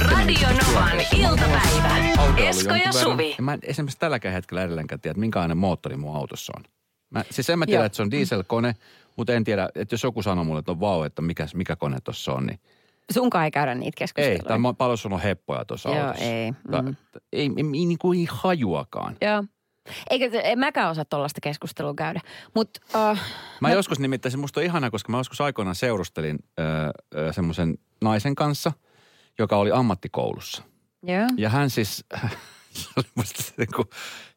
Radio 0.00 0.48
Novan 0.48 1.00
iltapäivä. 1.16 2.48
Esko 2.48 2.74
ja 2.74 2.92
Suvi. 2.92 3.34
Ja 3.38 3.42
mä 3.44 3.52
en 3.52 3.60
esimerkiksi 3.62 3.98
tälläkään 3.98 4.34
hetkellä 4.34 4.62
edelleenkään 4.62 5.00
tiedä, 5.00 5.12
että 5.12 5.20
minkälainen 5.20 5.56
moottori 5.56 5.96
mun 5.96 6.16
autossa 6.16 6.52
on. 6.56 6.64
Mä, 7.10 7.24
siis 7.30 7.50
en 7.50 7.58
mä 7.58 7.66
tiedä, 7.66 7.78
Joo. 7.78 7.86
että 7.86 7.96
se 7.96 8.02
on 8.02 8.10
dieselkone, 8.10 8.76
mutta 9.16 9.32
en 9.32 9.44
tiedä, 9.44 9.68
että 9.74 9.94
jos 9.94 10.02
joku 10.02 10.22
sanoo 10.22 10.44
mulle, 10.44 10.58
että 10.58 10.70
on 10.72 10.80
vau, 10.80 11.02
että 11.02 11.22
mikä, 11.22 11.46
mikä 11.54 11.76
kone 11.76 11.98
tuossa 12.04 12.32
on, 12.32 12.46
niin 12.46 12.58
Sunkaan 13.12 13.44
ei 13.44 13.50
käydä 13.50 13.74
niitä 13.74 13.98
keskusteluja. 13.98 14.42
ei. 14.42 14.48
Tai 14.48 14.74
paljon 14.78 14.98
sulla 14.98 15.16
on 15.16 15.22
heppoja 15.22 15.64
tuossa 15.64 15.88
Joo, 15.88 16.06
autossa. 16.06 16.24
ei. 16.24 16.50
Mm. 16.50 16.88
ei, 16.88 16.94
ei, 17.32 17.50
ei, 17.56 17.62
niin 17.62 17.98
kuin 17.98 18.20
ei 18.20 18.26
hajuakaan. 18.30 19.16
Joo. 19.20 19.44
Eikä, 20.10 20.40
en 20.40 20.58
mäkään 20.58 20.90
osaa 20.90 21.04
tuollaista 21.04 21.40
keskustelua 21.40 21.94
käydä. 21.94 22.20
Mutta 22.54 22.80
uh, 23.12 23.18
Mä 23.60 23.72
joskus 23.72 23.98
nimittäin, 23.98 24.30
se 24.32 24.38
musta 24.38 24.60
on 24.60 24.64
ihanaa, 24.66 24.90
koska 24.90 25.12
mä 25.12 25.18
joskus 25.18 25.40
aikoinaan 25.40 25.74
seurustelin 25.74 26.38
öö, 27.14 27.32
semmoisen 27.32 27.78
naisen 28.00 28.34
kanssa, 28.34 28.72
joka 29.38 29.56
oli 29.56 29.70
ammattikoulussa. 29.72 30.62
joo. 31.02 31.26
Ja 31.36 31.48
hän 31.48 31.70
siis, 31.70 32.04
se 32.72 32.88
oli 32.96 33.06
musta 33.14 33.42
niin 33.56 33.68
kuin, 33.76 33.88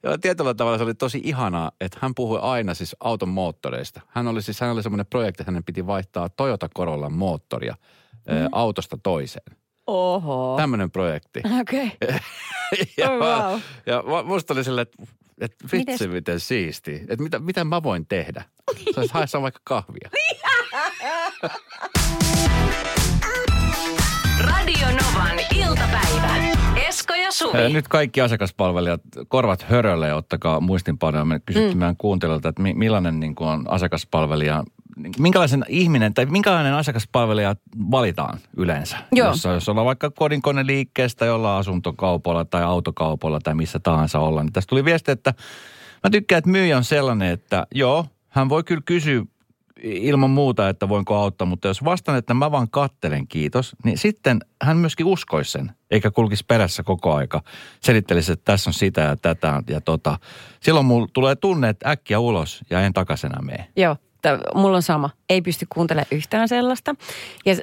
ja 0.04 0.18
tietyllä 0.18 0.54
tavalla 0.54 0.78
se 0.78 0.84
oli 0.84 0.94
tosi 0.94 1.22
ihanaa, 1.24 1.72
että 1.82 1.98
hän 2.02 2.16
puhui 2.16 2.40
aina 2.42 2.74
siis 2.74 2.96
auton 3.00 3.30
moottoreista. 3.30 4.02
Hän 4.08 4.28
oli 4.28 4.42
siis, 4.42 4.62
hän 4.62 4.72
oli 4.72 4.84
semmoinen 4.84 5.06
projekti, 5.06 5.42
että 5.44 5.52
hänen 5.52 5.64
piti 5.64 5.88
vaihtaa 5.88 6.30
Toyota 6.30 6.70
Corollan 6.70 7.14
moottoria 7.14 7.76
mm. 8.28 8.34
autosta 8.52 8.98
toiseen. 9.04 9.58
Oho. 9.88 10.58
Tämmöinen 10.58 10.92
projekti. 10.92 11.42
Okei. 11.62 11.92
Okay. 12.04 12.20
ja, 12.98 13.10
Oh, 13.12 13.20
wow. 13.20 13.60
ja 13.86 14.04
musta 14.24 14.54
oli 14.54 14.64
silleen, 14.64 14.82
että 14.82 15.04
et 15.42 15.56
vitsi 15.72 15.78
Mites? 15.78 16.08
miten 16.10 16.40
siisti. 16.40 16.96
Että 16.96 17.24
mitä, 17.24 17.40
mitä 17.40 17.64
mä 17.64 17.84
voin 17.84 18.06
tehdä? 18.06 18.42
Sä 18.42 19.00
olisit 19.00 19.14
haessa 19.14 19.42
vaikka 19.42 19.62
kahvia. 19.64 20.10
Radio 24.40 24.88
Novan 24.88 25.40
iltapäivä. 25.56 26.36
Esko 26.88 27.14
ja 27.14 27.32
Suvi. 27.32 27.74
Nyt 27.74 27.88
kaikki 27.88 28.22
asiakaspalvelijat, 28.22 29.02
korvat 29.28 29.62
hörölle 29.62 30.08
ja 30.08 30.16
ottakaa 30.16 30.60
muistinpanoja. 30.60 31.26
Me 31.26 31.40
kysyttiin 31.40 31.74
mm. 31.74 31.80
meidän 31.80 31.98
kuuntelijoilta, 31.98 32.50
että 32.50 32.62
mi- 32.62 32.74
millainen 32.74 33.20
niin 33.20 33.36
kuin 33.36 33.50
on 33.50 33.66
asiakaspalvelija, 33.68 34.64
niin 34.64 34.77
minkälaisen 35.20 35.66
ihminen 35.68 36.14
tai 36.14 36.26
minkälainen 36.26 36.74
asiakaspalvelija 36.74 37.56
valitaan 37.92 38.40
yleensä. 38.58 38.98
Joo. 39.12 39.28
Jos, 39.28 39.44
jos 39.44 39.70
ollaan 39.70 39.86
vaikka 39.86 40.12
kodinkoneliikkeestä, 40.12 41.26
jolla 41.26 41.58
asuntokaupalla 41.58 42.46
tai 42.46 42.64
autokaupalla 42.64 43.40
tai 43.40 43.54
missä 43.54 43.80
tahansa 43.80 44.20
olla. 44.20 44.44
Niin 44.44 44.54
tästä 44.54 44.70
tuli 44.70 44.86
viesti, 44.86 45.12
että 45.12 45.34
mä 46.04 46.10
tykkään, 46.10 46.38
että 46.38 46.50
myyjä 46.50 46.78
on 46.78 46.84
sellainen, 46.84 47.32
että 47.32 47.68
joo, 47.76 48.06
hän 48.30 48.50
voi 48.50 48.64
kyllä 48.64 48.82
kysyä 48.86 49.24
ilman 49.84 50.30
muuta, 50.30 50.70
että 50.70 50.90
voinko 50.90 51.16
auttaa, 51.16 51.48
mutta 51.48 51.68
jos 51.68 51.84
vastaan, 51.84 52.18
että 52.18 52.34
mä 52.34 52.52
vaan 52.52 52.70
kattelen 52.70 53.28
kiitos, 53.28 53.76
niin 53.84 53.98
sitten 53.98 54.40
hän 54.62 54.78
myöskin 54.78 55.06
uskoisi 55.06 55.52
sen, 55.52 55.72
eikä 55.92 56.12
kulkisi 56.12 56.46
perässä 56.48 56.84
koko 56.84 57.14
aika. 57.14 57.42
Selittelisi, 57.82 58.32
että 58.32 58.52
tässä 58.52 58.70
on 58.70 58.74
sitä 58.74 59.02
ja 59.02 59.16
tätä 59.16 59.64
ja 59.70 59.82
tota. 59.82 60.20
Silloin 60.60 60.86
mulla 60.86 61.08
tulee 61.14 61.36
tunne, 61.36 61.70
että 61.70 61.90
äkkiä 61.90 62.20
ulos 62.20 62.62
ja 62.70 62.82
en 62.82 62.94
takaisin 62.94 63.32
enää 63.32 63.42
mene. 63.42 63.68
Joo, 63.76 63.96
t- 64.30 64.56
mulla 64.56 64.76
on 64.78 64.82
sama. 64.84 65.10
Ei 65.30 65.42
pysty 65.42 65.66
kuuntelemaan 65.70 66.08
yhtään 66.12 66.48
sellaista. 66.48 66.96
Ja 67.46 67.56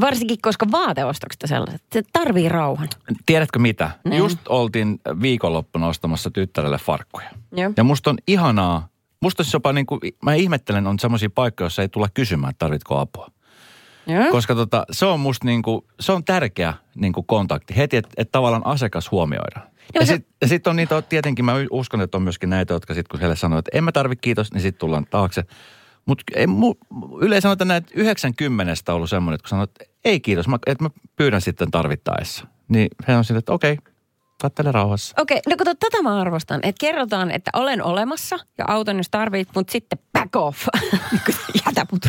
varsinkin, 0.00 0.38
koska 0.42 0.66
vaateostokset 0.72 1.42
on 1.42 1.48
sellaiset. 1.48 1.82
Se 1.92 2.02
tarvii 2.12 2.48
rauhan. 2.48 2.88
Tiedätkö 3.26 3.58
mitä? 3.58 3.90
Mm. 4.04 4.12
Just 4.12 4.38
oltiin 4.48 5.00
viikonloppuna 5.22 5.86
ostamassa 5.88 6.30
tyttärelle 6.30 6.78
farkkuja. 6.78 7.28
Joo. 7.52 7.72
Ja 7.76 7.84
musta 7.84 8.10
on 8.10 8.18
ihanaa, 8.26 8.88
musta 9.20 9.42
olisi 9.42 9.56
jopa 9.56 9.72
niin 9.72 9.86
kuin, 9.86 10.00
mä 10.22 10.34
ihmettelen, 10.34 10.86
on 10.86 10.98
semmoisia 10.98 11.30
paikkoja, 11.34 11.64
joissa 11.64 11.82
ei 11.82 11.88
tulla 11.88 12.08
kysymään, 12.14 12.50
että 12.50 12.58
tarvitko 12.66 12.98
apua. 12.98 13.28
Joo. 14.06 14.30
Koska 14.30 14.54
tota, 14.54 14.84
se 14.90 15.06
on 15.06 15.20
musta 15.20 15.46
niinku, 15.46 15.86
se 16.00 16.12
on 16.12 16.24
tärkeä 16.24 16.74
niinku 16.94 17.22
kontakti 17.22 17.76
heti, 17.76 17.96
että 17.96 18.10
et 18.16 18.32
tavallaan 18.32 18.66
asiakas 18.66 19.10
huomioidaan. 19.10 19.66
ja 19.94 20.06
se- 20.06 20.12
sitten 20.12 20.48
sit 20.48 20.66
on 20.66 20.76
niitä, 20.76 21.02
tietenkin 21.02 21.44
mä 21.44 21.52
uskon, 21.70 22.00
että 22.00 22.16
on 22.16 22.22
myöskin 22.22 22.50
näitä, 22.50 22.74
jotka 22.74 22.94
sitten 22.94 23.10
kun 23.10 23.20
heille 23.20 23.36
sanoo, 23.36 23.58
että 23.58 23.70
en 23.74 23.84
mä 23.84 23.92
tarvi 23.92 24.16
kiitos, 24.16 24.52
niin 24.52 24.62
sitten 24.62 24.80
tullaan 24.80 25.06
taakse. 25.10 25.44
Mutta 26.06 26.24
yleensä 27.20 27.46
sanotaan 27.46 27.68
näin, 27.68 27.78
että 27.78 27.92
90 27.94 28.72
on 28.88 28.94
ollut 28.94 29.10
semmoinen, 29.10 29.34
että 29.34 29.42
kun 29.42 29.48
sanoo, 29.48 29.64
että 29.64 29.84
ei 30.04 30.20
kiitos, 30.20 30.48
mä, 30.48 30.58
että 30.66 30.84
mä 30.84 30.90
pyydän 31.16 31.40
sitten 31.40 31.70
tarvittaessa. 31.70 32.46
Niin 32.68 32.88
he 33.08 33.16
on 33.16 33.24
sitten, 33.24 33.38
että 33.38 33.52
okei, 33.52 33.78
kattele 34.42 34.72
rauhassa. 34.72 35.14
Okei, 35.20 35.40
no 35.48 35.56
kato, 35.56 35.74
tätä 35.74 36.02
mä 36.02 36.20
arvostan. 36.20 36.60
Että 36.62 36.80
kerrotaan, 36.80 37.30
että 37.30 37.50
olen 37.54 37.82
olemassa 37.82 38.38
ja 38.58 38.64
auton 38.68 38.96
jos 38.96 39.10
tarvit, 39.10 39.48
mutta 39.54 39.72
sitten 39.72 39.98
back 40.12 40.36
off. 40.36 40.66
Jätä 41.66 41.86
mut 41.92 42.06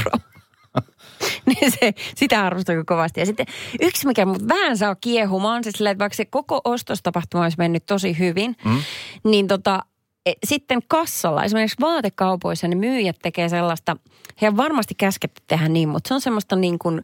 niin 1.45 1.71
se, 1.71 1.93
sitä 2.15 2.45
arvostan 2.45 2.85
kovasti. 2.85 3.19
Ja 3.19 3.25
sitten 3.25 3.45
yksi, 3.81 4.07
mikä 4.07 4.25
mut 4.25 4.47
vähän 4.47 4.77
saa 4.77 4.95
kiehumaan, 4.95 5.63
siis 5.63 5.73
silleen, 5.73 5.91
että 5.91 6.03
vaikka 6.03 6.15
se 6.15 6.25
koko 6.25 6.61
ostostapahtuma 6.65 7.43
olisi 7.43 7.57
mennyt 7.57 7.85
tosi 7.85 8.19
hyvin, 8.19 8.55
mm. 8.65 8.81
niin 9.23 9.47
tota, 9.47 9.79
sitten 10.45 10.79
kassalla, 10.87 11.43
esimerkiksi 11.43 11.81
vaatekaupoissa, 11.81 12.67
ne 12.67 12.75
myyjät 12.75 13.15
tekee 13.21 13.49
sellaista, 13.49 13.97
he 14.41 14.47
on 14.47 14.57
varmasti 14.57 14.95
käsketty 14.95 15.41
tehdä 15.47 15.67
niin, 15.67 15.89
mutta 15.89 16.07
se 16.07 16.13
on 16.13 16.21
semmoista 16.21 16.55
niin 16.55 16.79
kuin, 16.79 17.03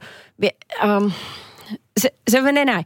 um, 0.84 1.12
se, 2.00 2.14
se 2.30 2.42
menee 2.42 2.66
näin. 2.66 2.86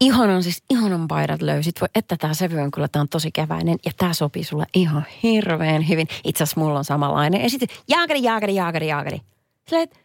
Ihanan 0.00 0.42
siis, 0.42 0.62
ihanan 0.70 1.08
paidat 1.08 1.42
löysit. 1.42 1.80
Voi, 1.80 1.88
että 1.94 2.16
tämä 2.16 2.34
sävy 2.34 2.60
on 2.60 2.70
kyllä, 2.70 2.88
tämä 2.88 3.00
on 3.00 3.08
tosi 3.08 3.32
keväinen 3.32 3.78
ja 3.84 3.92
tämä 3.96 4.12
sopii 4.12 4.44
sulle 4.44 4.64
ihan 4.74 5.04
hirveän 5.22 5.88
hyvin. 5.88 6.06
Itse 6.24 6.44
asiassa 6.44 6.60
mulla 6.60 6.78
on 6.78 6.84
samanlainen. 6.84 7.42
Ja 7.42 7.50
sitten 7.50 7.68
jaakari, 7.88 8.22
jaakari, 8.22 8.54
jaakari, 8.54 8.88
jaakari. 8.88 9.20
Silleen, 9.68 9.84
että 9.84 9.98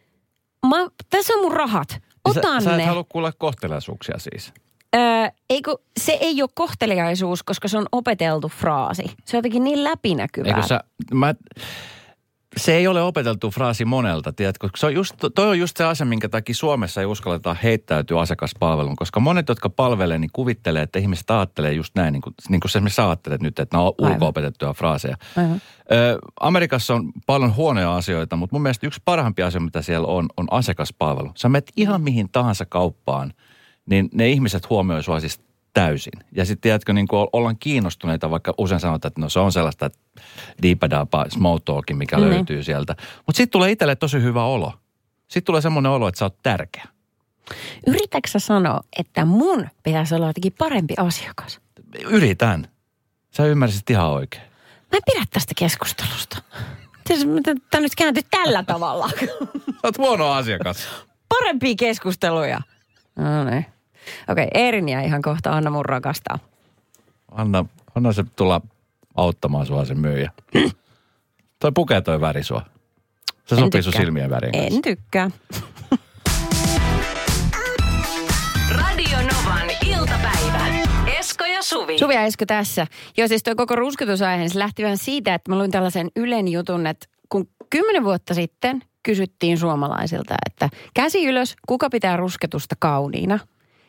mä, 0.66 0.76
tässä 1.10 1.34
on 1.34 1.40
mun 1.40 1.52
rahat. 1.52 2.02
Otan 2.24 2.62
sä, 2.62 2.70
sä 2.70 2.76
ne. 2.76 2.82
et 2.82 2.88
halua 2.88 3.04
kuulla 3.08 3.32
kohteliaisuuksia 3.32 4.18
siis. 4.18 4.52
Öö, 4.96 5.28
eikö, 5.50 5.74
se 6.00 6.12
ei 6.12 6.42
ole 6.42 6.50
kohteliaisuus, 6.54 7.42
koska 7.42 7.68
se 7.68 7.78
on 7.78 7.86
opeteltu 7.92 8.48
fraasi. 8.48 9.04
Se 9.24 9.36
on 9.36 9.38
jotenkin 9.38 9.64
niin 9.64 9.84
läpinäkyvää. 9.84 10.56
Eikö 10.56 10.66
sä, 10.66 10.80
mä, 11.14 11.34
se 12.56 12.76
ei 12.76 12.86
ole 12.86 13.02
opeteltu 13.02 13.50
fraasi 13.50 13.84
monelta, 13.84 14.32
tiedätkö? 14.32 14.68
Se 14.76 14.86
on 14.86 14.94
just, 14.94 15.14
toi 15.34 15.48
on 15.48 15.58
just 15.58 15.76
se 15.76 15.84
asia, 15.84 16.06
minkä 16.06 16.28
takia 16.28 16.54
Suomessa 16.54 17.00
ei 17.00 17.06
uskalleta 17.06 17.56
heittäytyä 17.62 18.20
asiakaspalveluun. 18.20 18.96
Koska 18.96 19.20
monet, 19.20 19.48
jotka 19.48 19.70
palvelee, 19.70 20.18
niin 20.18 20.30
kuvittelee, 20.32 20.82
että 20.82 20.98
ihmiset 20.98 21.30
ajattelee 21.30 21.72
just 21.72 21.94
näin, 21.94 22.12
niin 22.12 22.22
kuin, 22.22 22.34
niin 22.48 22.60
kuin 22.60 22.70
sä 22.70 22.78
esimerkiksi 22.78 22.96
sä 22.96 23.06
ajattelet 23.06 23.42
nyt, 23.42 23.58
että 23.58 23.76
ne 23.76 23.82
on 23.82 23.92
ulko-opetettuja 23.98 24.72
fraaseja. 24.72 25.16
Aivan. 25.36 25.60
Ö, 25.92 26.18
Amerikassa 26.40 26.94
on 26.94 27.12
paljon 27.26 27.56
huonoja 27.56 27.96
asioita, 27.96 28.36
mutta 28.36 28.54
mun 28.54 28.62
mielestä 28.62 28.86
yksi 28.86 29.00
parhaimpia 29.04 29.46
asioita, 29.46 29.64
mitä 29.64 29.82
siellä 29.82 30.08
on, 30.08 30.28
on 30.36 30.46
asiakaspalvelu. 30.50 31.30
Sä 31.36 31.48
menet 31.48 31.72
ihan 31.76 32.02
mihin 32.02 32.28
tahansa 32.32 32.66
kauppaan, 32.66 33.32
niin 33.86 34.08
ne 34.14 34.28
ihmiset 34.28 34.70
huomioi 34.70 35.02
sua 35.02 35.20
siis 35.20 35.40
täysin. 35.74 36.12
Ja 36.32 36.44
sitten 36.44 36.60
tiedätkö, 36.60 36.92
niin 36.92 37.08
kuin 37.08 37.28
ollaan 37.32 37.56
kiinnostuneita, 37.60 38.30
vaikka 38.30 38.54
usein 38.58 38.80
sanotaan, 38.80 39.08
että 39.10 39.20
no 39.20 39.28
se 39.28 39.38
on 39.40 39.52
sellaista 39.52 39.90
diipadapa 40.62 41.26
small 41.28 41.58
talkin, 41.58 41.96
mikä 41.96 42.16
Mm. 42.16 42.22
löytyy 42.22 42.62
sieltä. 42.62 42.96
Mutta 43.26 43.36
sitten 43.36 43.50
tulee 43.52 43.70
itselle 43.70 43.96
tosi 43.96 44.22
hyvä 44.22 44.44
olo. 44.44 44.72
Sitten 45.28 45.44
tulee 45.44 45.60
semmoinen 45.60 45.92
olo, 45.92 46.08
että 46.08 46.18
sä 46.18 46.24
oot 46.24 46.42
tärkeä. 46.42 46.84
Yritätkö 47.86 48.28
sä 48.28 48.38
sanoa, 48.38 48.80
että 48.98 49.24
mun 49.24 49.68
pitäisi 49.82 50.14
olla 50.14 50.26
jotenkin 50.26 50.52
parempi 50.58 50.94
asiakas? 50.98 51.60
Yritän. 52.00 52.68
Sä 53.30 53.44
ymmärsit 53.46 53.90
ihan 53.90 54.06
oikein. 54.10 54.42
Mä 54.92 54.96
en 54.96 55.02
pidä 55.14 55.24
tästä 55.30 55.52
keskustelusta. 55.58 56.38
Tämä 57.70 57.80
nyt 57.80 57.94
kääntyi 57.96 58.22
tällä 58.30 58.62
tavalla. 58.62 59.10
Sä 59.18 59.80
oot 59.82 59.98
huono 59.98 60.30
asiakas. 60.32 60.88
Parempia 61.28 61.74
keskusteluja. 61.78 62.60
No 63.16 63.44
niin. 63.44 63.66
Okei, 64.28 64.48
Eerin 64.54 64.88
ja 64.88 65.00
ihan 65.00 65.22
kohta 65.22 65.50
Anna 65.50 65.70
mun 65.70 65.84
rakastaa. 65.84 66.38
Anna, 67.30 67.64
anna 67.94 68.12
se 68.12 68.24
tulla 68.36 68.60
auttamaan 69.14 69.66
sua 69.66 69.84
se 69.84 69.94
myyjä. 69.94 70.30
toi 71.60 71.72
pukee 71.74 72.00
toi 72.00 72.20
väri 72.20 72.42
sua. 72.42 72.62
Se 73.44 73.54
En 73.54 73.60
sopii 73.60 73.82
sun 73.82 73.92
tykkää. 73.92 74.04
silmien 74.06 74.30
väriin 74.30 74.52
kanssa. 74.52 74.74
En 74.76 74.82
tykkää. 74.82 75.30
Radio 78.76 79.16
Novan 79.18 79.70
iltapäivä. 79.86 80.66
Esko 81.18 81.44
ja 81.44 81.62
Suvi. 81.62 81.98
Suvi 81.98 82.14
ja 82.14 82.22
Esko 82.22 82.46
tässä. 82.46 82.86
Joo, 83.16 83.28
siis 83.28 83.42
toi 83.42 83.54
koko 83.54 83.76
rusketusaihe, 83.76 84.36
niin 84.36 84.50
se 84.50 84.58
lähti 84.58 84.82
vähän 84.82 84.98
siitä, 84.98 85.34
että 85.34 85.50
mä 85.52 85.58
luin 85.58 85.70
tällaisen 85.70 86.08
Ylen 86.16 86.48
jutun, 86.48 86.86
että 86.86 87.06
kun 87.28 87.48
kymmenen 87.70 88.04
vuotta 88.04 88.34
sitten 88.34 88.82
kysyttiin 89.02 89.58
suomalaisilta, 89.58 90.34
että 90.46 90.68
käsi 90.94 91.26
ylös, 91.26 91.56
kuka 91.66 91.90
pitää 91.90 92.16
rusketusta 92.16 92.74
kauniina, 92.78 93.38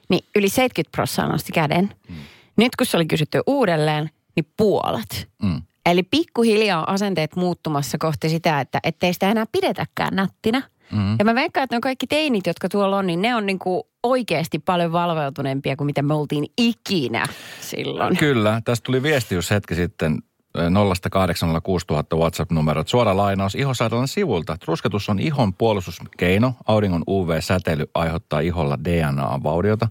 niin 0.09 0.25
yli 0.35 0.49
70 0.49 0.95
prosenttia 0.95 1.31
nosti 1.31 1.51
käden. 1.51 1.93
Mm. 2.09 2.15
Nyt 2.57 2.75
kun 2.75 2.85
se 2.85 2.97
oli 2.97 3.05
kysytty 3.05 3.41
uudelleen, 3.47 4.09
niin 4.35 4.45
puolet. 4.57 5.29
Mm. 5.43 5.61
Eli 5.85 6.03
pikkuhiljaa 6.03 6.91
asenteet 6.93 7.35
muuttumassa 7.35 7.97
kohti 7.97 8.29
sitä, 8.29 8.59
että 8.59 8.79
ettei 8.83 9.13
sitä 9.13 9.31
enää 9.31 9.45
pidetäkään 9.51 10.15
nättinä. 10.15 10.61
Mm. 10.91 11.15
Ja 11.19 11.25
mä 11.25 11.35
veikkaan, 11.35 11.63
että 11.63 11.75
ne 11.75 11.79
kaikki 11.79 12.07
teinit, 12.07 12.47
jotka 12.47 12.69
tuolla 12.69 12.97
on, 12.97 13.07
niin 13.07 13.21
ne 13.21 13.35
on 13.35 13.45
niinku 13.45 13.87
oikeasti 14.03 14.59
paljon 14.59 14.91
valveutuneempia 14.91 15.75
kuin 15.75 15.85
mitä 15.85 16.01
me 16.01 16.13
oltiin 16.13 16.45
ikinä 16.57 17.25
silloin. 17.61 18.17
Kyllä, 18.17 18.61
tästä 18.65 18.85
tuli 18.85 19.03
viesti 19.03 19.35
just 19.35 19.51
hetki 19.51 19.75
sitten 19.75 20.19
0806000 20.57 22.17
WhatsApp-numero. 22.17 22.83
Suora 22.85 23.17
lainaus 23.17 23.55
ihosairaalan 23.55 24.07
sivulta. 24.07 24.57
Rusketus 24.67 25.09
on 25.09 25.19
ihon 25.19 25.53
puolustuskeino. 25.53 26.53
Auringon 26.65 27.03
UV-säteily 27.07 27.85
aiheuttaa 27.93 28.39
iholla 28.39 28.77
DNA-vauriota, 28.83 29.87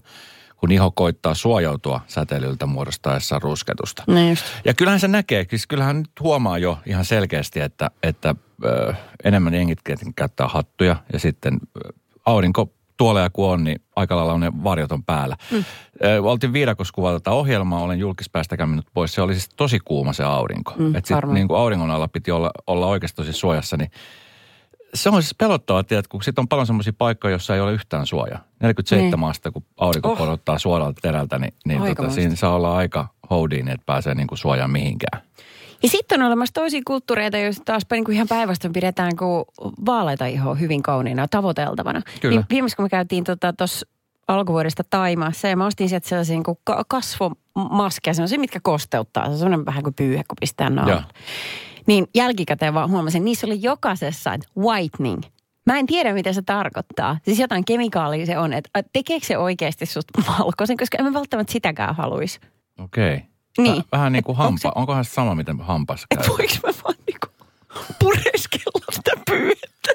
kun 0.57 0.71
iho 0.71 0.91
koittaa 0.91 1.33
suojautua 1.33 2.01
säteilyltä 2.07 2.65
muodostaessa 2.65 3.39
rusketusta. 3.39 4.03
No 4.07 4.29
just. 4.29 4.45
Ja 4.65 4.73
kyllähän 4.73 4.99
se 4.99 5.07
näkee, 5.07 5.45
siis 5.49 5.67
kyllähän 5.67 5.97
nyt 5.97 6.11
huomaa 6.19 6.57
jo 6.57 6.79
ihan 6.85 7.05
selkeästi, 7.05 7.59
että, 7.59 7.91
että 8.03 8.35
ö, 8.65 8.93
enemmän 9.23 9.53
jengit 9.53 9.79
käyttää 10.15 10.47
hattuja 10.47 10.95
ja 11.13 11.19
sitten 11.19 11.59
aurinko 12.25 12.76
tuoleja 12.97 13.29
kun 13.29 13.49
on, 13.49 13.63
niin 13.63 13.81
aika 13.95 14.15
lailla 14.15 14.33
on 14.33 14.39
ne 14.39 14.51
varjot 14.63 14.91
on 14.91 15.03
päällä. 15.03 15.37
Mm. 15.51 15.63
Ö, 16.03 16.21
oltiin 16.23 16.53
viidakossa 16.53 16.93
kuvata 16.93 17.19
tätä 17.19 17.31
ohjelmaa, 17.31 17.81
olen 17.81 17.99
julkispäästäkään 17.99 18.69
minut 18.69 18.87
pois. 18.93 19.13
Se 19.13 19.21
oli 19.21 19.33
siis 19.33 19.49
tosi 19.49 19.79
kuuma 19.85 20.13
se 20.13 20.23
aurinko. 20.23 20.73
Mm, 20.77 20.95
että 20.95 21.21
niin 21.33 21.47
kuin 21.47 21.59
auringon 21.59 21.91
alla 21.91 22.07
piti 22.07 22.31
olla, 22.31 22.51
olla 22.67 22.87
oikeasti 22.87 23.15
tosi 23.15 23.33
suojassa, 23.33 23.77
niin 23.77 23.91
se 24.93 25.09
on 25.09 25.21
siis 25.23 25.35
pelottavaa, 25.37 25.83
tiedät, 25.83 26.07
kun 26.07 26.23
sitten 26.23 26.41
on 26.41 26.47
paljon 26.47 26.67
semmoisia 26.67 26.93
paikkoja, 26.97 27.31
joissa 27.31 27.55
ei 27.55 27.61
ole 27.61 27.73
yhtään 27.73 28.07
suojaa. 28.07 28.39
47 28.59 29.19
Niin. 29.19 29.29
astetta, 29.29 29.51
kun 29.51 29.63
aurinko 29.77 30.11
Oh. 30.11 30.21
oh. 30.49 30.57
suoralta 30.57 31.01
terältä, 31.01 31.39
niin, 31.39 31.53
niin 31.65 31.95
tota, 31.95 32.09
siinä 32.09 32.35
saa 32.35 32.55
olla 32.55 32.75
aika 32.77 33.07
houdiin, 33.29 33.67
että 33.67 33.85
pääsee 33.85 34.15
niin 34.15 34.27
kuin 34.27 34.37
suojaan 34.37 34.71
mihinkään. 34.71 35.21
Ja 35.83 35.89
sitten 35.89 36.21
on 36.21 36.27
olemassa 36.27 36.53
toisia 36.53 36.81
kulttuureita, 36.87 37.37
joissa 37.37 37.63
taas 37.65 37.83
niin 37.91 38.03
kuin 38.03 38.15
ihan 38.15 38.27
päinvastoin 38.27 38.73
pidetään 38.73 39.15
kuin 39.15 39.45
vaaleita 39.85 40.25
ihoa 40.25 40.55
hyvin 40.55 40.83
kauniina 40.83 41.23
ja 41.23 41.27
tavoiteltavana. 41.27 42.01
Kyllä. 42.21 42.35
Niin 42.35 42.45
viimeksi 42.49 42.75
kun 42.75 42.85
me 42.85 42.89
käytiin 42.89 43.23
tuossa 43.23 43.37
tota, 43.37 43.65
alkuvuodesta 44.27 44.83
Taimaassa 44.89 45.47
ja 45.47 45.57
mä 45.57 45.65
ostin 45.65 45.89
sieltä 45.89 46.09
sellaisia 46.09 46.35
niin 46.35 46.43
kuin 46.43 46.57
ka- 46.63 46.83
kasvomaskeja, 46.87 48.13
sellaisia, 48.13 48.39
mitkä 48.39 48.59
kosteuttaa. 48.63 49.25
Se 49.25 49.31
on 49.31 49.37
sellainen 49.37 49.65
vähän 49.65 49.83
kuin 49.83 49.93
pyyhe, 49.93 50.23
kun 50.27 50.37
pistää 50.39 50.69
naamalle. 50.69 51.03
Niin 51.85 52.07
jälkikäteen 52.15 52.73
vaan 52.73 52.89
huomasin, 52.89 53.25
niissä 53.25 53.47
oli 53.47 53.61
jokaisessa 53.61 54.31
whitening. 54.57 55.21
Mä 55.65 55.79
en 55.79 55.85
tiedä, 55.85 56.13
mitä 56.13 56.33
se 56.33 56.41
tarkoittaa. 56.41 57.17
Siis 57.23 57.39
jotain 57.39 57.65
kemikaalia 57.65 58.25
se 58.25 58.37
on, 58.37 58.53
että 58.53 58.69
että 58.75 58.89
tekeekö 58.93 59.25
se 59.25 59.37
oikeasti 59.37 59.85
susta 59.85 60.21
valkoisen, 60.39 60.77
koska 60.77 60.97
en 60.97 61.05
mä 61.05 61.13
välttämättä 61.13 61.53
sitäkään 61.53 61.95
haluaisi. 61.95 62.39
Okei. 62.79 63.15
Okay. 63.15 63.27
Niin. 63.57 63.83
Vähän 63.91 64.13
niin 64.13 64.23
kuin 64.23 64.35
Et 64.35 64.39
onko 64.39 64.43
hampa. 64.43 64.59
se- 64.61 64.71
Onkohan 64.75 65.05
se 65.05 65.11
sama, 65.11 65.35
miten 65.35 65.59
hampas 65.61 66.05
käy? 66.09 66.19
Että 66.19 66.29
voiko 66.37 66.53
mä 66.67 66.73
vaan 66.83 66.95
niinku 67.07 67.27
pureskella 67.99 68.85
sitä 68.91 69.11
pyyhettä? 69.29 69.91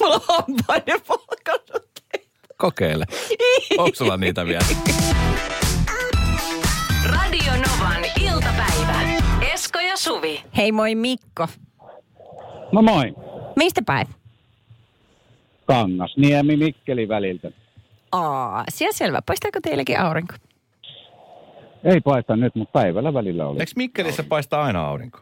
Mulla 0.00 0.14
on 0.14 0.20
hampaiden 0.28 1.00
valkannut. 1.08 1.88
Kokeile. 2.56 3.04
Onko 3.78 3.94
sulla 3.94 4.16
niitä 4.16 4.46
vielä? 4.46 4.64
Radio 7.04 7.52
Novan 7.52 8.04
iltapäivä. 8.20 9.00
Esko 9.52 9.78
ja 9.80 9.96
Suvi. 9.96 10.44
Hei 10.56 10.72
moi 10.72 10.94
Mikko. 10.94 11.48
No 12.72 12.82
moi. 12.82 13.14
Mistä 13.56 13.82
päin? 13.86 14.06
Kangasniemi 15.66 16.56
Mikkeli 16.56 17.08
väliltä. 17.08 17.50
Aa, 18.12 18.64
siellä 18.68 18.92
selvä. 18.92 19.22
Paistaako 19.26 19.58
teillekin 19.62 20.00
aurinko? 20.00 20.34
Ei 21.84 22.00
paista 22.00 22.36
nyt, 22.36 22.54
mutta 22.54 22.72
päivällä 22.80 23.14
välillä 23.14 23.46
oli. 23.46 23.60
Eikö 23.60 23.72
Mikkelissä 23.76 24.24
paista 24.28 24.62
aina 24.62 24.86
aurinko? 24.86 25.18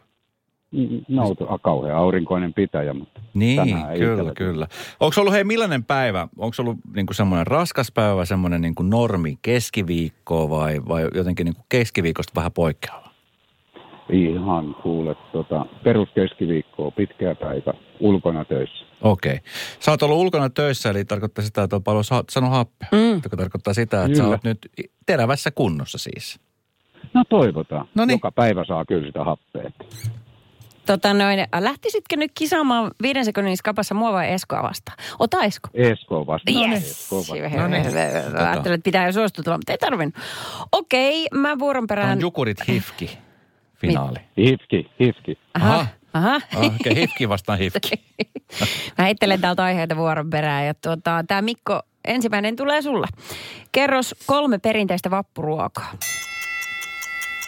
A, 1.47 1.59
kauhean 1.59 1.97
aurinkoinen 1.97 2.53
pitäjä, 2.53 2.93
mutta 2.93 3.21
Niin, 3.33 3.57
tänään 3.57 3.91
ei 3.93 3.99
kyllä, 3.99 4.31
kyllä. 4.35 4.67
Onko 4.99 5.21
ollut 5.21 5.33
hei 5.33 5.43
millainen 5.43 5.83
päivä? 5.83 6.27
Onko 6.37 6.55
ollut 6.59 6.77
niinku 6.95 7.13
semmoinen 7.13 7.47
raskas 7.47 7.91
päivä, 7.91 8.25
semmoinen 8.25 8.61
niinku 8.61 8.83
normi 8.83 9.37
keskiviikko 9.41 10.49
vai, 10.49 10.81
vai 10.87 11.07
jotenkin 11.15 11.45
niinku 11.45 11.61
keskiviikosta 11.69 12.31
vähän 12.35 12.51
poikkeava? 12.51 13.09
Ihan 14.09 14.75
kuule, 14.83 15.15
tota, 15.31 15.65
peruskeskiviikkoa, 15.83 16.91
pitkä 16.91 17.35
päivä, 17.35 17.73
ulkona 17.99 18.45
töissä. 18.45 18.85
Okei. 19.01 19.39
Sä 19.79 19.91
oot 19.91 20.03
ollut 20.03 20.17
ulkona 20.17 20.49
töissä, 20.49 20.89
eli 20.89 21.05
tarkoittaa 21.05 21.43
sitä, 21.45 21.63
että 21.63 21.75
on 21.75 21.83
paljon 21.83 22.03
sa- 22.03 22.23
sanonut 22.29 22.55
happea. 22.57 22.87
Mm. 22.91 23.21
Joka 23.23 23.37
tarkoittaa 23.37 23.73
sitä, 23.73 24.05
että 24.05 24.17
sä 24.17 24.23
Kyllä. 24.23 24.33
oot 24.33 24.43
nyt 24.43 24.57
terävässä 25.05 25.51
kunnossa 25.51 25.97
siis. 25.97 26.39
No 27.13 27.23
toivotaan. 27.29 27.87
Noniin. 27.95 28.15
Joka 28.15 28.31
päivä 28.31 28.65
saa 28.65 28.85
kyllä 28.85 29.07
sitä 29.07 29.23
happea. 29.23 29.71
Tota 30.85 31.13
noin, 31.13 31.39
äh, 31.39 31.47
lähtisitkö 31.59 32.15
nyt 32.15 32.31
kisaamaan 32.35 32.91
viiden 33.01 33.25
sekunnin 33.25 33.57
skapassa 33.57 33.95
mua 33.95 34.13
vai 34.13 34.31
Eskoa 34.31 34.63
vastaan? 34.63 34.97
Ota 35.19 35.43
Esko. 35.43 35.69
Esko 35.73 36.27
vastaan. 36.27 36.71
Yes. 36.71 36.91
Esko 36.91 37.17
vastaan. 37.17 37.61
No 37.61 37.67
niin. 37.67 37.93
Mä 38.33 38.49
Ajattelin, 38.51 38.75
että 38.75 38.83
pitää 38.83 39.05
jo 39.05 39.11
suostutella, 39.11 39.57
mutta 39.57 39.71
ei 39.71 39.77
tarvinnut. 39.77 40.15
Okei, 40.71 41.27
mä 41.33 41.59
vuoron 41.59 41.87
Tämä 41.87 41.95
perään... 41.95 42.17
on 42.17 42.21
Jukurit 42.21 42.67
Hifki 42.67 43.17
finaali. 43.75 44.19
Hifki, 44.37 44.91
hifki. 44.99 45.37
Aha, 45.53 45.73
Aha. 45.75 45.87
aha. 46.13 46.35
Ah, 46.55 46.65
Okei, 46.65 46.95
Hifki 46.95 47.29
vastaan 47.29 47.59
Hifki. 47.59 47.89
Mä 48.97 49.05
heittelen 49.05 49.41
täältä 49.41 49.63
aiheita 49.63 49.95
vuoron 49.95 50.29
perään. 50.29 50.65
Ja 50.65 50.73
tuota, 50.73 51.23
tämä 51.27 51.41
Mikko, 51.41 51.81
ensimmäinen 52.05 52.55
tulee 52.55 52.81
sulle. 52.81 53.07
Kerros 53.71 54.15
kolme 54.25 54.57
perinteistä 54.59 55.11
vappuruokaa. 55.11 55.93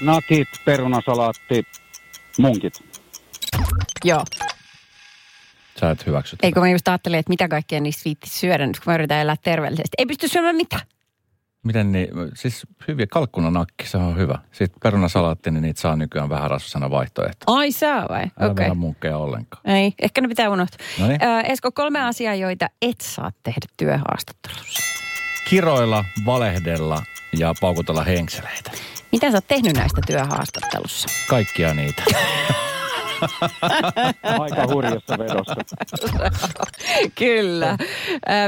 Nakit, 0.02 0.48
perunasalaatti, 0.66 1.64
munkit. 2.40 2.84
Joo. 4.04 4.24
Sä 5.80 5.92
et 5.92 6.06
hyväksy. 6.06 6.36
Eikö 6.44 6.60
mä 6.60 6.70
just 6.70 6.88
ajattelin, 6.88 7.20
että 7.20 7.30
mitä 7.30 7.48
kaikkea 7.48 7.82
niistä 7.82 8.02
viitti 8.06 8.30
syödä 8.30 8.68
nyt, 8.68 8.80
kun 8.80 8.92
mä 8.92 8.96
yritän 8.96 9.22
elää 9.22 9.36
terveellisesti. 9.44 9.96
Ei 9.98 10.06
pysty 10.06 10.28
syömään 10.28 10.56
mitään. 10.56 10.82
Miten 11.64 11.92
niin, 11.92 12.10
siis 12.34 12.68
hyviä 12.88 13.08
kalkkunanakki, 13.08 13.88
se 13.88 13.98
on 13.98 14.18
hyvä. 14.18 14.40
Sitten 14.52 14.80
perunasalaatti, 14.84 15.52
niin 15.52 15.62
niitä 15.62 15.82
saa 15.82 15.96
nykyään 15.96 16.30
vähän 16.30 16.50
rasvasena 16.50 16.92
vaihtoehto. 16.92 17.44
Ai 17.48 17.72
saa 17.72 18.06
vai? 18.10 18.22
Älä 18.22 18.30
Okei. 18.36 18.48
okay. 18.52 18.64
vähän 18.64 18.78
munkkeja 18.78 19.18
ollenkaan. 19.18 19.70
Ei, 19.70 19.94
ehkä 20.02 20.22
ne 20.22 20.28
pitää 20.28 20.50
unohtaa. 20.50 20.88
Noniin. 21.00 21.24
Ö, 21.24 21.42
Esko, 21.42 21.72
kolme 21.72 22.02
asiaa, 22.02 22.36
joita 22.36 22.70
et 22.82 23.02
saa 23.02 23.32
tehdä 23.44 23.68
työhaastattelussa. 23.78 24.82
Kiroilla, 25.50 26.06
valehdella 26.26 27.04
ja 27.40 27.54
paukutella 27.62 28.04
henkseleitä. 28.04 28.72
Mitä 29.12 29.32
sä 29.32 29.38
oot 29.38 29.48
tehnyt 29.48 29.74
näistä 29.74 30.02
työhaastattelussa? 30.08 31.08
Kaikkia 31.30 31.74
niitä. 31.74 32.04
Aika 34.40 34.68
hurjassa 34.68 35.18
vedossa. 35.18 35.56
Kyllä. 37.20 37.78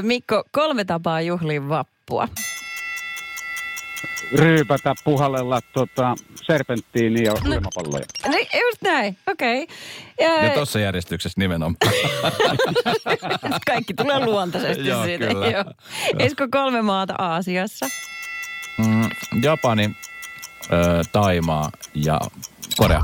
Mikko, 0.01 0.43
kolme 0.51 0.85
tapaa 0.85 1.21
juhliin 1.21 1.69
vappua. 1.69 2.27
Ryypätä, 4.31 4.93
puhallella 5.03 5.61
tota, 5.73 6.15
serpenttiini 6.43 7.23
ja 7.23 7.33
ilmapalloja. 7.45 8.05
No, 8.27 8.37
just 8.37 8.81
näin, 8.81 9.17
okei. 9.27 9.63
Okay. 9.63 10.45
Ja 10.45 10.53
tuossa 10.53 10.79
järjestyksessä 10.79 11.39
nimenomaan. 11.39 11.75
Kaikki 13.67 13.93
tulee 13.93 14.25
luontaisesti 14.25 14.87
Joo, 14.87 15.03
siitä. 15.03 15.25
kyllä. 15.27 15.47
Joo. 15.47 15.65
Esko, 16.19 16.47
kolme 16.51 16.81
maata 16.81 17.13
Aasiassa. 17.17 17.85
Mm, 18.77 19.09
Japani, 19.41 19.95
ö, 20.71 21.01
Taimaa 21.11 21.71
ja 21.95 22.19
Korea. 22.77 23.03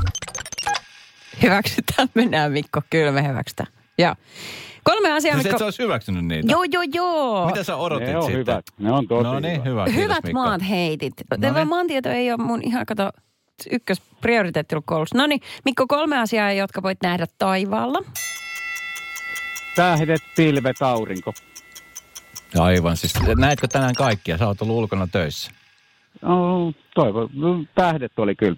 Hyväksytään, 1.42 2.08
mennään 2.14 2.52
Mikko. 2.52 2.80
Kyllä 2.90 3.12
me 3.12 3.28
hyväksytään. 3.28 3.72
Joo. 3.98 4.14
Kolme 4.84 5.12
asiaa, 5.12 5.36
Mikko. 5.36 5.58
sä 5.58 5.64
olisi 5.64 5.82
hyväksynyt 5.82 6.24
niitä? 6.24 6.52
Joo, 6.52 6.64
joo, 6.72 6.82
joo. 6.94 7.46
Mitä 7.46 7.64
sä 7.64 7.76
odotit 7.76 8.08
Ne 8.08 8.16
on 8.16 8.22
sitten? 8.22 8.40
hyvät. 8.40 8.64
Ne 8.78 8.92
on 8.92 9.08
tosi 9.08 9.22
No 9.24 9.40
niin, 9.40 9.52
hyvät. 9.52 9.64
hyvä. 9.64 9.84
Kiitos, 9.84 10.02
Hyvät 10.02 10.24
Mikko. 10.24 10.40
maat 10.40 10.68
heitit. 10.68 11.14
No 11.30 11.50
No 11.50 11.54
niin. 11.58 11.68
Maantieto 11.68 12.08
ei 12.10 12.32
ole 12.32 12.42
mun 12.44 12.60
ihan 12.62 12.86
kato 12.86 13.10
ykkösprioriteetti 13.70 14.74
ollut 14.74 14.86
koulussa. 14.86 15.18
No 15.18 15.26
niin, 15.26 15.40
Mikko, 15.64 15.86
kolme 15.86 16.18
asiaa, 16.20 16.52
jotka 16.52 16.82
voit 16.82 16.98
nähdä 17.02 17.26
taivaalla. 17.38 17.98
Tähdet, 19.76 20.20
pilvet, 20.36 20.82
aurinko. 20.82 21.32
Aivan, 22.58 22.96
siis 22.96 23.14
näetkö 23.36 23.68
tänään 23.68 23.94
kaikkia? 23.94 24.38
Sä 24.38 24.46
oot 24.46 24.62
ollut 24.62 24.76
ulkona 24.76 25.06
töissä. 25.12 25.50
No, 26.24 26.72
toivo. 26.94 27.28
no, 27.32 27.64
Tähdet 27.74 28.18
oli 28.18 28.34
kyllä. 28.34 28.56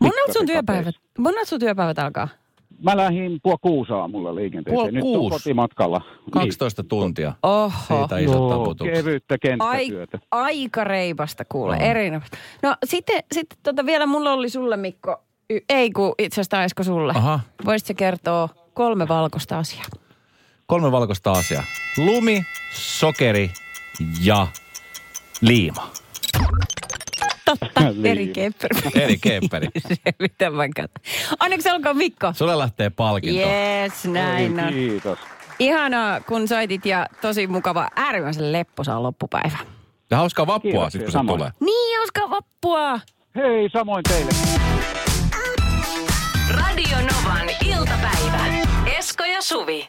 Monelta 0.00 0.32
sun 0.32 0.46
työpäivät, 0.46 0.94
monelta 1.18 1.48
sun 1.48 1.58
työpäivät 1.60 1.98
alkaa? 1.98 2.28
Mä 2.82 2.96
lähdin 2.96 3.40
puoli 3.42 3.58
kuusi 3.60 3.92
aamulla 3.92 4.34
liikenteeseen. 4.34 4.74
Puoli 4.76 4.92
Nyt 4.92 5.02
kuusi? 5.02 5.24
on 5.24 5.30
kotimatkalla. 5.30 6.00
12 6.30 6.82
tuntia. 6.82 7.32
Oho. 7.42 7.72
Siitä 7.88 8.18
isot 8.18 8.34
Joo, 8.34 8.50
taputukset. 8.50 8.94
kevyttä 8.94 9.34
Ai, 9.34 9.38
kenttätyötä. 9.38 10.18
aika 10.30 10.84
reipasta 10.84 11.44
kuule, 11.44 11.74
On. 11.76 11.82
erinomaista. 11.82 12.36
No 12.62 12.76
sitten, 12.84 13.22
sitten 13.32 13.58
tota 13.62 13.86
vielä 13.86 14.06
mulla 14.06 14.32
oli 14.32 14.48
sulle 14.50 14.76
Mikko, 14.76 15.22
y- 15.50 15.60
ei 15.68 15.90
kun 15.90 16.14
itse 16.18 16.34
asiassa 16.34 16.50
taisiko 16.56 16.82
sulle. 16.82 17.12
Aha, 17.16 17.40
Voisitko 17.64 17.94
kertoa 17.98 18.48
kolme 18.74 19.08
valkoista 19.08 19.58
asiaa? 19.58 19.84
kolme 20.66 20.92
valkoista 20.92 21.32
asiaa. 21.32 21.64
Lumi, 21.96 22.42
sokeri 22.74 23.50
ja 24.24 24.46
liima. 25.40 25.90
Totta, 27.58 27.80
eri 28.10 28.28
kepperi. 28.28 29.02
Eri 29.02 29.18
kepperi. 29.18 29.68
Mitä 30.20 30.52
vaikka. 30.56 30.88
Onneksi 31.40 31.70
olkoon 31.70 31.96
Mikko. 31.96 32.32
Sulle 32.32 32.58
lähtee 32.58 32.90
palkinto. 32.90 33.40
Yes, 33.40 34.04
näin 34.04 34.60
on. 34.60 34.72
Kiitos. 34.72 35.18
Ihanaa, 35.58 36.20
kun 36.20 36.48
soitit 36.48 36.86
ja 36.86 37.06
tosi 37.20 37.46
mukava, 37.46 37.88
äärimmäisen 37.96 38.52
lepposaa 38.52 39.02
loppupäivä. 39.02 39.58
Ja 40.10 40.16
hauskaa 40.16 40.46
vappua, 40.46 40.90
siis 40.90 41.04
kun 41.04 41.12
se 41.12 41.18
tulee. 41.26 41.50
Niin, 41.60 41.98
hauskaa 41.98 42.30
vappua! 42.30 43.00
Hei, 43.36 43.68
samoin 43.72 44.02
teille. 44.02 44.30
Radio 46.50 46.96
Novan 46.96 47.48
iltapäivä. 47.64 48.66
Esko 48.98 49.24
ja 49.24 49.42
Suvi. 49.42 49.88